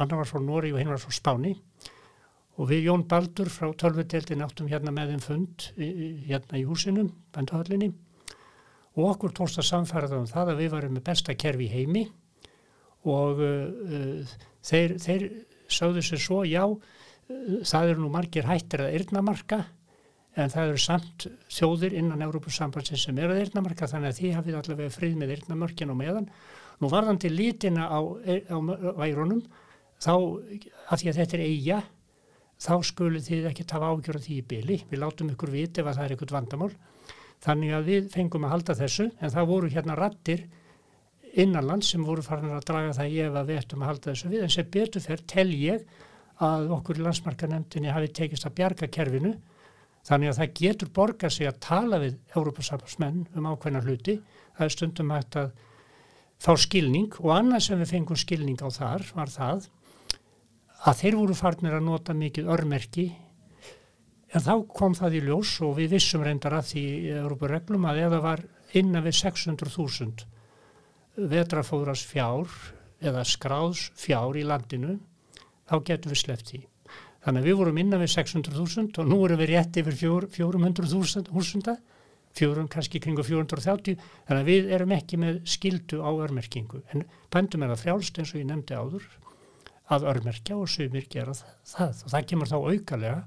annar 0.00 0.22
var 0.22 0.30
frá 0.30 0.40
Nóri 0.44 0.72
og 0.72 0.80
hinn 0.80 0.92
var 0.92 1.00
frá 1.00 1.16
Spáni. 1.16 1.56
Og 2.60 2.68
við 2.68 2.90
Jón 2.90 3.06
Baldur 3.08 3.48
frá 3.48 3.70
tölvuteldin 3.72 4.42
áttum 4.44 4.68
hérna 4.68 4.92
með 4.92 5.14
þeim 5.14 5.22
fund 5.24 5.68
hérna 6.28 6.60
í 6.60 6.64
húsinum, 6.68 7.08
bænduhallinni 7.32 7.94
og 9.00 9.14
okkur 9.14 9.34
tórst 9.36 9.60
að 9.60 9.68
samfæra 9.70 10.12
um 10.18 10.28
það 10.28 10.52
að 10.52 10.62
við 10.62 10.72
varum 10.76 10.96
með 10.98 11.06
besta 11.08 11.36
kerfi 11.38 11.68
heimi 11.72 12.06
og 13.08 13.40
uh, 13.40 14.32
þeir, 14.66 14.96
þeir 15.00 15.26
sögðu 15.70 16.04
sér 16.04 16.22
svo, 16.22 16.40
já, 16.44 16.64
uh, 16.68 17.60
það 17.64 17.92
eru 17.94 18.04
nú 18.04 18.10
margir 18.12 18.48
hættir 18.48 18.84
að 18.84 18.98
eirnamarka 18.98 19.64
en 20.38 20.52
það 20.52 20.68
eru 20.68 20.80
samt 20.80 21.26
þjóðir 21.50 21.96
innan 21.98 22.22
Európusambansin 22.26 23.00
sem 23.00 23.18
eru 23.18 23.34
að 23.34 23.44
eirnamarka 23.44 23.88
þannig 23.90 24.12
að 24.12 24.20
því 24.20 24.34
hafið 24.36 24.58
allavega 24.60 24.94
frið 24.94 25.16
með 25.18 25.32
eirnamarkin 25.36 25.90
og 25.90 25.98
meðan. 25.98 26.28
Nú 26.80 26.90
varðandi 26.92 27.30
lítina 27.32 27.88
á, 27.90 27.98
á 27.98 28.58
værunum 29.00 29.42
þá, 30.00 30.14
af 30.88 31.00
því 31.00 31.10
að 31.10 31.18
þetta 31.18 31.36
er 31.36 31.44
eiga 31.48 31.80
þá 32.60 32.72
skulu 32.84 33.20
þið 33.24 33.50
ekki 33.50 33.66
tafa 33.68 33.90
ágjörð 33.90 34.26
því 34.26 34.38
í 34.38 34.46
byli. 34.52 34.78
Við 34.90 35.02
látum 35.02 35.32
ykkur 35.32 35.52
viti 35.54 35.82
ef 35.82 35.90
það 35.90 36.04
er 36.04 36.16
ykkur 36.16 36.34
vandamál. 36.36 36.72
Þannig 37.40 37.74
að 37.76 37.86
við 37.88 38.08
fengum 38.12 38.44
að 38.44 38.54
halda 38.54 38.76
þessu 38.82 39.06
en 39.16 39.32
það 39.32 39.50
voru 39.50 39.70
hérna 39.72 39.96
rattir 39.96 40.44
innanland 41.40 41.86
sem 41.86 42.02
voru 42.04 42.24
farin 42.26 42.52
að 42.52 42.66
draga 42.68 42.96
það 42.96 43.14
ég 43.14 43.30
ef 43.30 43.38
að 43.38 43.50
við 43.50 43.60
ættum 43.62 43.84
að 43.84 43.90
halda 43.92 44.10
þessu 44.10 44.32
við 44.32 44.44
en 44.44 44.52
sem 44.54 44.70
betur 44.76 45.04
fer 45.04 45.22
tel 45.30 45.48
ég 45.54 45.86
að 46.40 46.74
okkur 46.76 46.98
í 46.98 47.04
landsmarkanemndinni 47.06 47.94
hafi 47.94 48.12
tekist 48.16 48.46
að 48.48 48.56
bjarga 48.58 48.88
kerfinu 48.92 49.32
þannig 50.08 50.30
að 50.30 50.38
það 50.40 50.54
getur 50.60 50.92
borgað 50.96 51.34
sig 51.36 51.48
að 51.48 51.58
tala 51.64 52.00
við 52.02 52.16
Európa-samsmenn 52.36 53.26
um 53.36 53.48
ákveðna 53.50 53.82
hluti. 53.84 54.16
Það 54.56 54.66
er 54.66 54.74
stundum 54.74 55.12
hægt 55.14 55.36
að 55.40 55.50
fá 56.40 56.54
skilning 56.56 57.18
og 57.20 57.34
annað 57.36 57.66
sem 57.66 57.82
við 57.82 57.92
fengum 57.94 58.20
skilning 58.20 58.60
á 58.64 58.68
þar 58.72 59.04
var 59.16 59.32
það 59.32 59.68
að 60.88 61.02
þeir 61.02 61.18
voru 61.20 61.36
farnir 61.36 61.76
að 61.76 61.86
nota 61.88 62.16
mikið 62.16 62.48
örmerki 62.54 63.10
en 64.30 64.44
þá 64.44 64.54
kom 64.76 64.94
það 64.98 65.16
í 65.18 65.22
ljós 65.26 65.52
og 65.66 65.76
við 65.78 65.94
vissum 65.96 66.24
reyndar 66.26 66.56
að 66.58 66.72
því 66.72 66.84
Európa-reglum 67.20 67.86
að 67.90 68.02
eða 68.06 68.20
var 68.24 68.44
innan 68.78 69.04
við 69.06 69.18
600.000 69.20 70.26
vetrafóðras 71.30 72.04
fjár 72.06 72.50
eða 73.02 73.24
skráðs 73.26 73.88
fjár 73.98 74.38
í 74.38 74.44
landinu 74.46 74.98
þá 75.70 75.76
getum 75.86 76.12
við 76.12 76.22
sleppt 76.22 76.52
því. 76.52 76.60
Þannig 77.20 77.42
að 77.42 77.48
við 77.50 77.58
vorum 77.60 77.80
innan 77.82 78.02
við 78.02 78.12
600.000 78.14 79.02
og 79.02 79.08
nú 79.10 79.18
erum 79.26 79.40
við 79.42 79.52
rétt 79.54 79.80
yfir 79.82 79.98
400.000 80.38 81.80
fjórum 82.36 82.68
kannski 82.70 83.00
kringu 83.02 83.24
430 83.26 83.98
þannig 84.28 84.40
að 84.40 84.48
við 84.48 84.70
erum 84.76 84.94
ekki 84.94 85.18
með 85.20 85.40
skildu 85.50 85.98
á 85.98 86.10
örmerkingu 86.10 86.82
en 86.94 87.04
bændum 87.32 87.64
er 87.64 87.72
það 87.72 87.82
frjálst 87.84 88.20
eins 88.20 88.34
og 88.34 88.40
ég 88.40 88.48
nefndi 88.50 88.78
áður 88.78 89.08
að 89.90 90.06
örmerkja 90.12 90.58
og 90.60 90.70
sumir 90.70 91.08
gera 91.10 91.34
það 91.34 92.04
og 92.04 92.12
það 92.12 92.28
kemur 92.30 92.50
þá 92.52 92.58
aukalega 92.60 93.18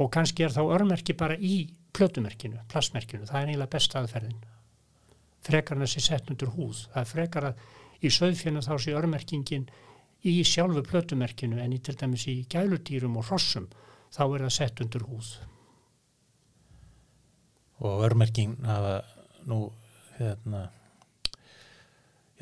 og 0.00 0.10
kannski 0.12 0.46
er 0.46 0.54
þá 0.54 0.62
örmerki 0.64 1.16
bara 1.18 1.36
í 1.36 1.66
plötumerkinu, 1.92 2.62
plastmerkinu, 2.72 3.26
það 3.28 3.38
er 3.42 3.52
eiginlega 3.52 3.72
besta 3.74 4.00
aðferðin. 4.00 4.40
Frekar 5.42 5.76
en 5.76 5.84
þessi 5.84 6.04
sett 6.06 6.30
undir 6.32 6.52
húð, 6.54 6.86
það 6.92 7.00
er 7.02 7.10
frekar 7.10 7.48
að 7.50 7.64
í 8.02 8.12
söðfjönu 8.12 8.62
þá 8.64 8.74
sé 8.80 8.94
örmerkingin 8.96 9.66
í 10.28 10.34
sjálfu 10.46 10.84
plötumerkinu 10.86 11.60
en 11.60 11.74
í 11.74 11.80
til 11.82 11.96
dæmis 11.98 12.26
í 12.30 12.42
gælutýrum 12.50 13.18
og 13.20 13.26
hrossum 13.28 13.68
þá 14.14 14.22
er 14.26 14.46
það 14.46 14.54
sett 14.56 14.84
undir 14.84 15.06
húð. 15.08 15.32
Og 17.82 18.04
örmerking 18.06 18.56
hafa 18.64 19.00
nú 19.50 19.66
hérna 20.18 20.68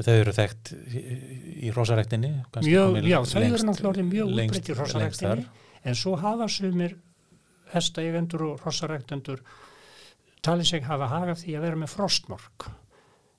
þau 0.00 0.14
eru 0.16 0.32
þekkt 0.32 0.72
í 1.60 1.70
rosaræktinni 1.76 2.30
mjög, 2.64 2.98
já, 3.04 3.18
þau 3.28 3.42
eru 3.42 3.66
náttúrulega 3.68 4.04
mjög 4.08 4.30
útbreytt 4.32 4.70
í 4.70 4.76
rosaræktinni 4.78 5.44
en 5.84 5.96
svo 5.96 6.14
hafa 6.20 6.48
sumir 6.52 6.96
hestaegendur 7.74 8.46
og 8.48 8.64
rosaræktendur 8.64 9.42
talið 10.44 10.70
sig 10.70 10.86
hafa 10.86 11.10
hagað 11.10 11.42
því 11.44 11.56
að 11.56 11.66
vera 11.66 11.80
með 11.82 11.94
frostmork 11.94 12.68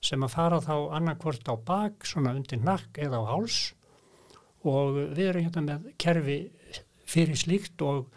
sem 0.01 0.23
að 0.25 0.33
fara 0.33 0.61
þá 0.61 0.75
annarkvort 0.97 1.49
á 1.49 1.55
bak, 1.61 2.05
svona 2.09 2.33
undir 2.33 2.61
nakk 2.61 2.97
eða 2.97 3.21
á 3.21 3.23
háls. 3.29 3.59
Og 4.65 4.97
við 5.13 5.27
erum 5.27 5.45
hérna 5.45 5.61
með 5.65 5.91
kerfi 6.01 6.39
fyrir 7.05 7.37
slíkt 7.37 7.81
og 7.85 8.09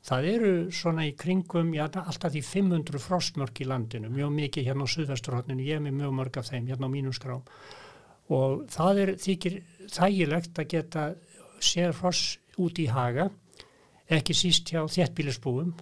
Það 0.00 0.26
eru 0.30 0.52
svona 0.72 1.02
í 1.04 1.10
kringum, 1.12 1.74
já, 1.76 1.82
alltaf 1.84 2.32
því 2.32 2.40
500 2.46 3.02
frostmörk 3.04 3.60
í 3.60 3.66
landinu, 3.68 4.08
mjög 4.08 4.30
mikið 4.32 4.70
hérna 4.70 4.86
á 4.88 4.92
Suðvesturhóttinu, 4.94 5.66
ég 5.66 5.76
er 5.76 5.82
með 5.84 5.98
mjög 5.98 6.14
mörg 6.16 6.38
af 6.40 6.48
þeim 6.48 6.70
hérna 6.70 6.88
á 6.88 6.94
mínum 6.94 7.12
skrám 7.12 7.42
og 8.30 8.64
það 8.70 9.00
er 9.02 9.12
þykir 9.20 9.56
þægilegt 9.90 10.60
að 10.62 10.70
geta 10.70 11.04
séð 11.60 11.92
fross 11.98 12.38
út 12.62 12.78
í 12.80 12.86
haga, 12.88 13.28
ekki 14.10 14.34
síst 14.34 14.72
hjá 14.72 14.82
þéttbílisbúum 14.90 15.74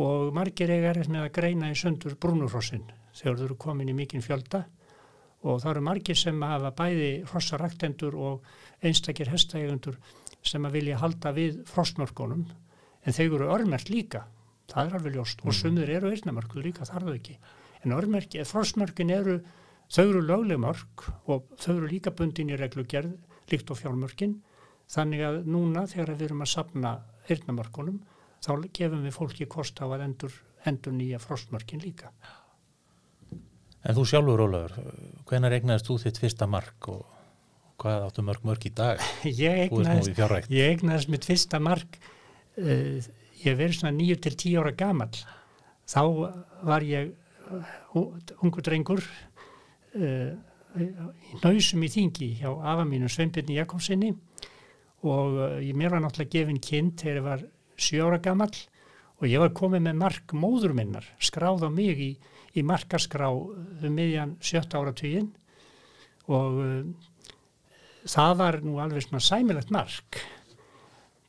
og 0.00 0.32
margir 0.32 0.70
eiga 0.72 0.94
er 0.94 1.08
með 1.08 1.26
að 1.26 1.34
greina 1.36 1.68
í 1.68 1.76
söndur 1.76 2.16
brúnurfrossin 2.16 2.86
þegar 3.12 3.38
þú 3.38 3.48
eru 3.48 3.56
komin 3.60 3.90
í 3.92 3.96
mikinn 3.96 4.24
fjölda. 4.24 4.64
Og 5.42 5.58
það 5.60 5.70
eru 5.72 5.82
margir 5.84 6.16
sem 6.16 6.44
hafa 6.46 6.70
bæði 6.78 7.10
frossaraktendur 7.28 8.14
og 8.14 8.44
einstakir 8.80 9.28
hestægundur 9.32 9.98
sem 10.42 10.64
að 10.64 10.78
vilja 10.78 11.00
halda 11.02 11.32
við 11.34 11.58
frostmörkunum. 11.68 12.46
En 13.02 13.16
þeir 13.16 13.34
eru 13.34 13.50
örmerkt 13.52 13.90
líka. 13.90 14.24
Það 14.70 14.86
er 14.86 14.96
alveg 14.98 15.16
ljóst. 15.18 15.42
Mm. 15.42 15.48
og 15.48 15.58
sumir 15.58 15.90
eru 15.90 16.12
eirnamarkuð 16.14 16.64
líka 16.64 16.86
þar 16.88 17.08
þau 17.08 17.16
ekki. 17.16 17.36
En 17.82 17.92
örmerki, 17.92 18.44
frostmörkin 18.46 19.10
eru 19.10 19.40
þau 19.92 20.04
eru 20.06 20.22
lögleg 20.24 20.62
mörk 20.62 21.04
og 21.26 21.50
þau 21.58 21.74
eru 21.76 21.90
líka 21.90 22.14
bundin 22.16 22.54
í 22.54 22.56
reglugerð 22.56 23.12
líkt 23.50 23.68
á 23.68 23.74
fjármörkin. 23.76 24.38
Þannig 24.88 25.26
að 25.26 25.42
núna 25.50 25.84
þegar 25.90 26.14
við 26.14 26.30
erum 26.30 26.46
að 26.46 26.52
sapna 26.54 26.92
eirnamarkunum 27.34 27.98
þá 28.42 28.52
gefum 28.74 29.02
við 29.06 29.16
fólki 29.16 29.48
kost 29.50 29.80
á 29.82 29.86
að 29.86 30.06
endur, 30.08 30.38
endur 30.66 30.94
nýja 30.96 31.20
frostmörkin 31.22 31.82
líka 31.82 32.12
En 33.82 33.96
þú 33.96 34.04
sjálfur, 34.06 34.44
Ólafur, 34.44 34.92
hvenar 35.26 35.56
egnaðist 35.56 35.88
þú 35.88 35.96
þitt 36.04 36.20
fyrsta 36.22 36.46
mark 36.50 36.86
og 36.92 37.00
hvað 37.82 38.04
áttu 38.06 38.22
mörg 38.22 38.44
mörg 38.46 38.66
í 38.68 38.70
dag? 38.78 39.02
Ég 39.26 39.64
fjárrækt. 40.14 40.52
ég 40.54 40.76
eignaðist 40.76 41.10
mitt 41.10 41.26
fyrsta 41.26 41.58
mark, 41.62 41.98
uh, 42.62 43.02
ég 43.42 43.58
verið 43.58 43.80
svona 43.80 43.96
9 43.98 44.20
til 44.22 44.36
10 44.36 44.60
ára 44.62 44.74
gamall. 44.78 45.18
Þá 45.90 46.02
var 46.68 46.86
ég 46.86 47.10
uh, 47.50 48.38
ungu 48.38 48.62
drengur 48.62 49.02
uh, 49.02 50.30
í 50.78 51.40
nöysum 51.42 51.82
í 51.82 51.90
þingi 51.90 52.30
hjá 52.38 52.52
afa 52.54 52.86
mínu 52.86 53.10
Sveinbjörni 53.10 53.58
Jakobsinni 53.58 54.12
og 55.02 55.38
ég 55.62 55.74
mér 55.74 55.96
var 55.96 56.04
náttúrulega 56.04 56.36
gefin 56.36 56.60
kind 56.62 56.94
þegar 57.00 57.18
ég 57.18 57.26
var 57.26 57.46
7 57.82 58.02
ára 58.06 58.20
gamall 58.22 58.54
og 59.22 59.30
ég 59.30 59.42
var 59.42 59.54
komið 59.54 59.84
með 59.86 59.98
mark 60.00 60.34
móður 60.34 60.74
minnar, 60.74 61.06
skráð 61.22 61.66
á 61.66 61.70
mig 61.70 62.00
í, 62.02 62.10
í 62.58 62.62
markaskrá 62.66 63.30
um 63.30 63.94
miðjan 63.94 64.36
sjötta 64.42 64.80
áratuginn. 64.80 65.28
Og 66.26 66.58
uh, 66.58 66.80
það 68.02 68.32
var 68.40 68.58
nú 68.66 68.78
alveg 68.82 69.06
svona 69.06 69.22
sæmilegt 69.22 69.70
mark. 69.74 70.18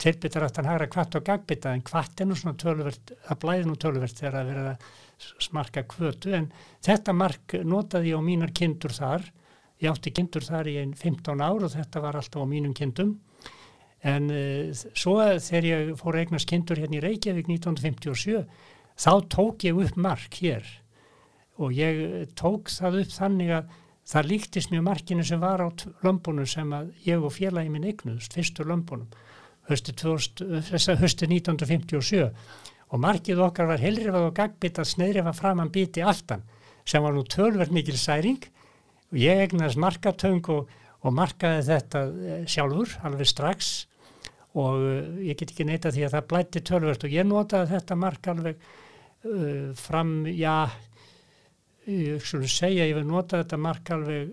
Tilbyttar 0.02 0.48
að 0.48 0.58
hann 0.60 0.72
hægra 0.72 0.90
kvart 0.96 1.18
og 1.20 1.26
gagbita 1.28 1.74
en 1.74 1.86
kvart 1.86 2.22
er 2.22 2.28
nú 2.28 2.38
svona 2.38 2.58
töluvert 2.60 3.14
það 3.28 3.42
blæði 3.46 3.68
nú 3.70 3.78
töluvert 3.80 4.18
þegar 4.20 4.40
að 4.40 4.50
vera 4.52 4.74
smarka 5.46 5.84
kvötu 5.88 6.34
en 6.36 6.50
þetta 6.84 7.14
mark 7.16 7.56
notaði 7.62 8.12
ég 8.12 8.20
á 8.20 8.22
mínar 8.26 8.54
kindur 8.58 8.94
þar. 8.98 9.30
Ég 9.82 9.94
átti 9.94 10.12
kindur 10.18 10.46
þar 10.46 10.70
í 10.72 10.80
einn 10.82 10.98
15 10.98 11.46
ár 11.46 11.62
og 11.70 11.72
þetta 11.78 12.02
var 12.04 12.18
alltaf 12.18 12.42
á 12.42 12.48
mínum 12.50 12.74
kindum 12.78 13.20
en 14.04 14.30
uh, 14.34 14.72
svo 14.74 15.18
þegar 15.40 15.70
ég 15.70 15.92
fór 16.00 16.18
að 16.18 16.26
eignast 16.26 16.50
kindur 16.50 16.82
hérna 16.82 17.00
í 17.00 17.04
Reykjavík 17.04 17.48
1957 17.48 18.44
þá 19.00 19.14
tók 19.32 19.66
ég 19.68 19.80
upp 19.80 19.96
mark 19.98 20.40
hér. 20.42 20.68
Og 21.62 21.74
ég 21.78 22.00
eh, 22.02 22.26
tók 22.34 22.72
það 22.74 23.04
upp 23.04 23.12
þannig 23.14 23.52
að 23.54 23.74
það 24.10 24.30
líktist 24.32 24.72
mjög 24.74 24.86
markinu 24.88 25.26
sem 25.26 25.42
var 25.42 25.62
á 25.62 25.70
lömbunum 26.04 26.48
sem 26.50 26.72
að 26.74 26.90
ég 27.06 27.22
og 27.22 27.34
félagi 27.36 27.72
minn 27.72 27.86
eignuðust, 27.88 28.34
fyrstu 28.34 28.66
lömbunum 28.68 29.12
höstu, 29.70 29.94
2000, 29.96 30.64
þessa 30.70 30.98
höstu 31.00 31.30
1957 31.30 32.26
og 32.94 33.02
markið 33.02 33.42
okkar 33.46 33.70
var 33.72 33.82
helrifað 33.82 34.28
og 34.28 34.36
gagbitað 34.38 34.90
sneiðrifað 34.92 35.40
framan 35.40 35.72
biti 35.74 36.04
aftan 36.04 36.44
sem 36.86 37.04
var 37.04 37.16
nú 37.16 37.24
tölverð 37.24 37.72
mikil 37.74 37.96
særing. 37.98 38.44
Og 39.14 39.22
ég 39.22 39.44
egnaðist 39.46 39.80
markatöng 39.80 40.44
og, 40.52 40.70
og 41.02 41.16
markaði 41.16 41.64
þetta 41.70 42.04
eh, 42.04 42.46
sjálfur 42.50 42.98
alveg 43.08 43.30
strax 43.30 43.74
og 44.54 44.80
uh, 44.80 45.20
ég 45.26 45.38
get 45.40 45.54
ekki 45.54 45.68
neita 45.68 45.92
því 45.94 46.08
að 46.08 46.16
það 46.18 46.30
blætti 46.34 46.64
tölverð 46.70 47.08
og 47.08 47.16
ég 47.16 47.28
notaði 47.30 47.72
þetta 47.74 48.00
mark 48.00 48.32
alveg 48.34 48.64
uh, 48.64 49.70
fram, 49.80 50.16
já 50.30 50.70
ég 51.90 52.24
skulle 52.24 52.48
segja, 52.48 52.88
ég 52.88 52.96
vil 52.98 53.08
nota 53.08 53.42
þetta 53.42 53.60
mark 53.60 53.92
alveg 53.92 54.32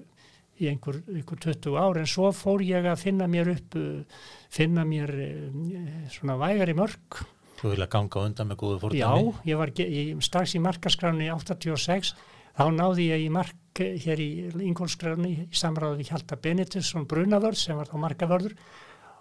í 0.61 0.69
einhver, 0.71 1.01
einhver 1.09 1.41
20 1.41 1.77
ár 1.81 2.01
en 2.01 2.09
svo 2.09 2.31
fór 2.37 2.63
ég 2.65 2.87
að 2.89 3.01
finna 3.07 3.29
mér 3.31 3.53
upp 3.55 3.77
uh, 3.81 4.25
finna 4.53 4.85
mér 4.89 5.13
uh, 5.25 6.09
svona 6.13 6.39
vægari 6.41 6.77
mörg 6.79 7.23
Þú 7.61 7.75
vilja 7.75 7.91
ganga 7.93 8.23
undan 8.25 8.49
með 8.49 8.61
góðu 8.63 8.77
já, 8.97 9.09
fordæmi? 9.09 9.33
ég 9.51 9.59
var 9.61 9.73
ég, 9.77 10.13
strax 10.25 10.55
í 10.57 10.63
markaskráni 10.65 11.31
86 11.33 12.15
þá 12.57 12.65
náði 12.77 13.09
ég 13.11 13.25
í 13.25 13.33
mark 13.33 13.81
hér 13.81 14.21
í 14.21 14.31
Ingólfskráni 14.69 15.33
í 15.33 15.49
samráði 15.57 16.01
við 16.01 16.13
Hjalta 16.13 16.39
Benediktsson 16.41 17.09
Brunavörð 17.09 17.61
sem 17.61 17.79
var 17.79 17.89
þá 17.89 17.99
markavörður 18.05 18.57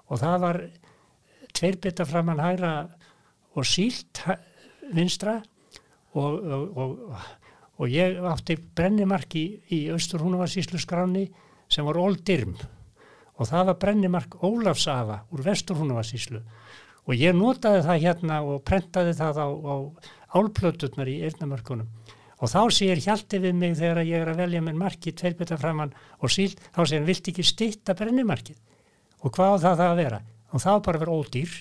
og 0.10 0.22
það 0.22 0.38
var 0.44 0.62
tveir 1.56 1.80
bytta 1.82 2.08
framann 2.08 2.42
hægra 2.44 2.74
og 3.56 3.68
sílt 3.68 4.24
vinstra 4.96 5.40
og, 6.18 6.40
og, 6.44 7.00
og, 7.78 7.86
ég 7.90 8.18
átti 8.32 8.58
brennimark 8.76 9.36
í, 9.38 9.46
í 9.76 9.80
Östur 9.94 10.24
Húnavarsíslu 10.26 10.82
skráni 10.82 11.28
sem 11.70 11.86
var 11.86 12.00
Óldyrm 12.02 12.56
og 13.40 13.48
það 13.48 13.72
var 13.72 13.80
brennimark 13.82 14.40
Ólafsafa 14.44 15.24
úr 15.32 15.44
Vestur 15.46 15.80
Húnavarsíslu 15.80 16.42
og 17.10 17.18
ég 17.18 17.36
notaði 17.36 17.84
það 17.86 18.04
hérna 18.06 18.42
og 18.46 18.64
prentaði 18.68 19.16
það 19.18 19.42
á, 19.42 19.48
á 19.50 19.76
álplöturnar 20.38 21.10
í 21.10 21.20
eyrnamörkunum. 21.26 21.88
Og 22.40 22.52
þá 22.52 22.60
segir 22.72 23.02
Hjalti 23.04 23.40
við 23.42 23.56
mig 23.58 23.74
þegar 23.80 24.06
ég 24.06 24.22
er 24.22 24.30
að 24.32 24.44
velja 24.44 24.62
með 24.64 24.78
marki 24.80 25.14
tveirbytta 25.18 25.58
framann 25.60 25.96
og 26.20 26.32
síld 26.32 26.60
þá 26.70 26.84
segir 26.84 27.02
hann, 27.02 27.08
vilt 27.10 27.32
ekki 27.32 27.46
stitta 27.46 27.96
brennimarkið? 28.00 28.60
Og 29.26 29.34
hvað 29.36 29.58
á 29.58 29.64
það 29.64 29.82
það 29.82 29.90
að 29.90 30.00
vera 30.04 30.20
og 30.50 30.64
það 30.64 30.76
var 30.76 30.84
bara 30.88 31.00
að 31.00 31.06
vera 31.06 31.20
ódýr. 31.20 31.58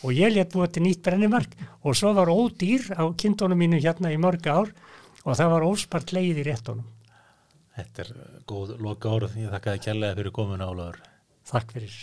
Og 0.00 0.16
ég 0.16 0.32
létt 0.32 0.54
búið 0.54 0.72
til 0.76 0.84
nýtt 0.86 1.02
brennimark. 1.04 1.56
Og 1.84 1.98
svo 1.98 2.14
var 2.16 2.32
ódýr 2.32 2.88
á 2.96 3.04
kindunum 3.20 3.60
mínu 3.60 3.82
hérna 3.82 4.12
í 4.14 4.20
mörg 4.20 4.48
ár. 4.48 4.72
Og 5.26 5.36
það 5.36 5.52
var 5.56 5.68
óspart 5.68 6.14
leið 6.16 6.40
í 6.40 6.48
réttunum. 6.48 6.88
Þetta 7.76 8.06
er 8.06 8.14
góð 8.48 8.74
loka 8.80 9.12
orð. 9.12 9.36
Ég 9.40 9.52
þakka 9.52 9.76
þið 9.76 9.86
kærlega 9.88 10.18
fyrir 10.20 10.36
komuna, 10.40 10.72
Ólafur. 10.72 11.04
Takk 11.50 11.76
fyrir 11.76 12.02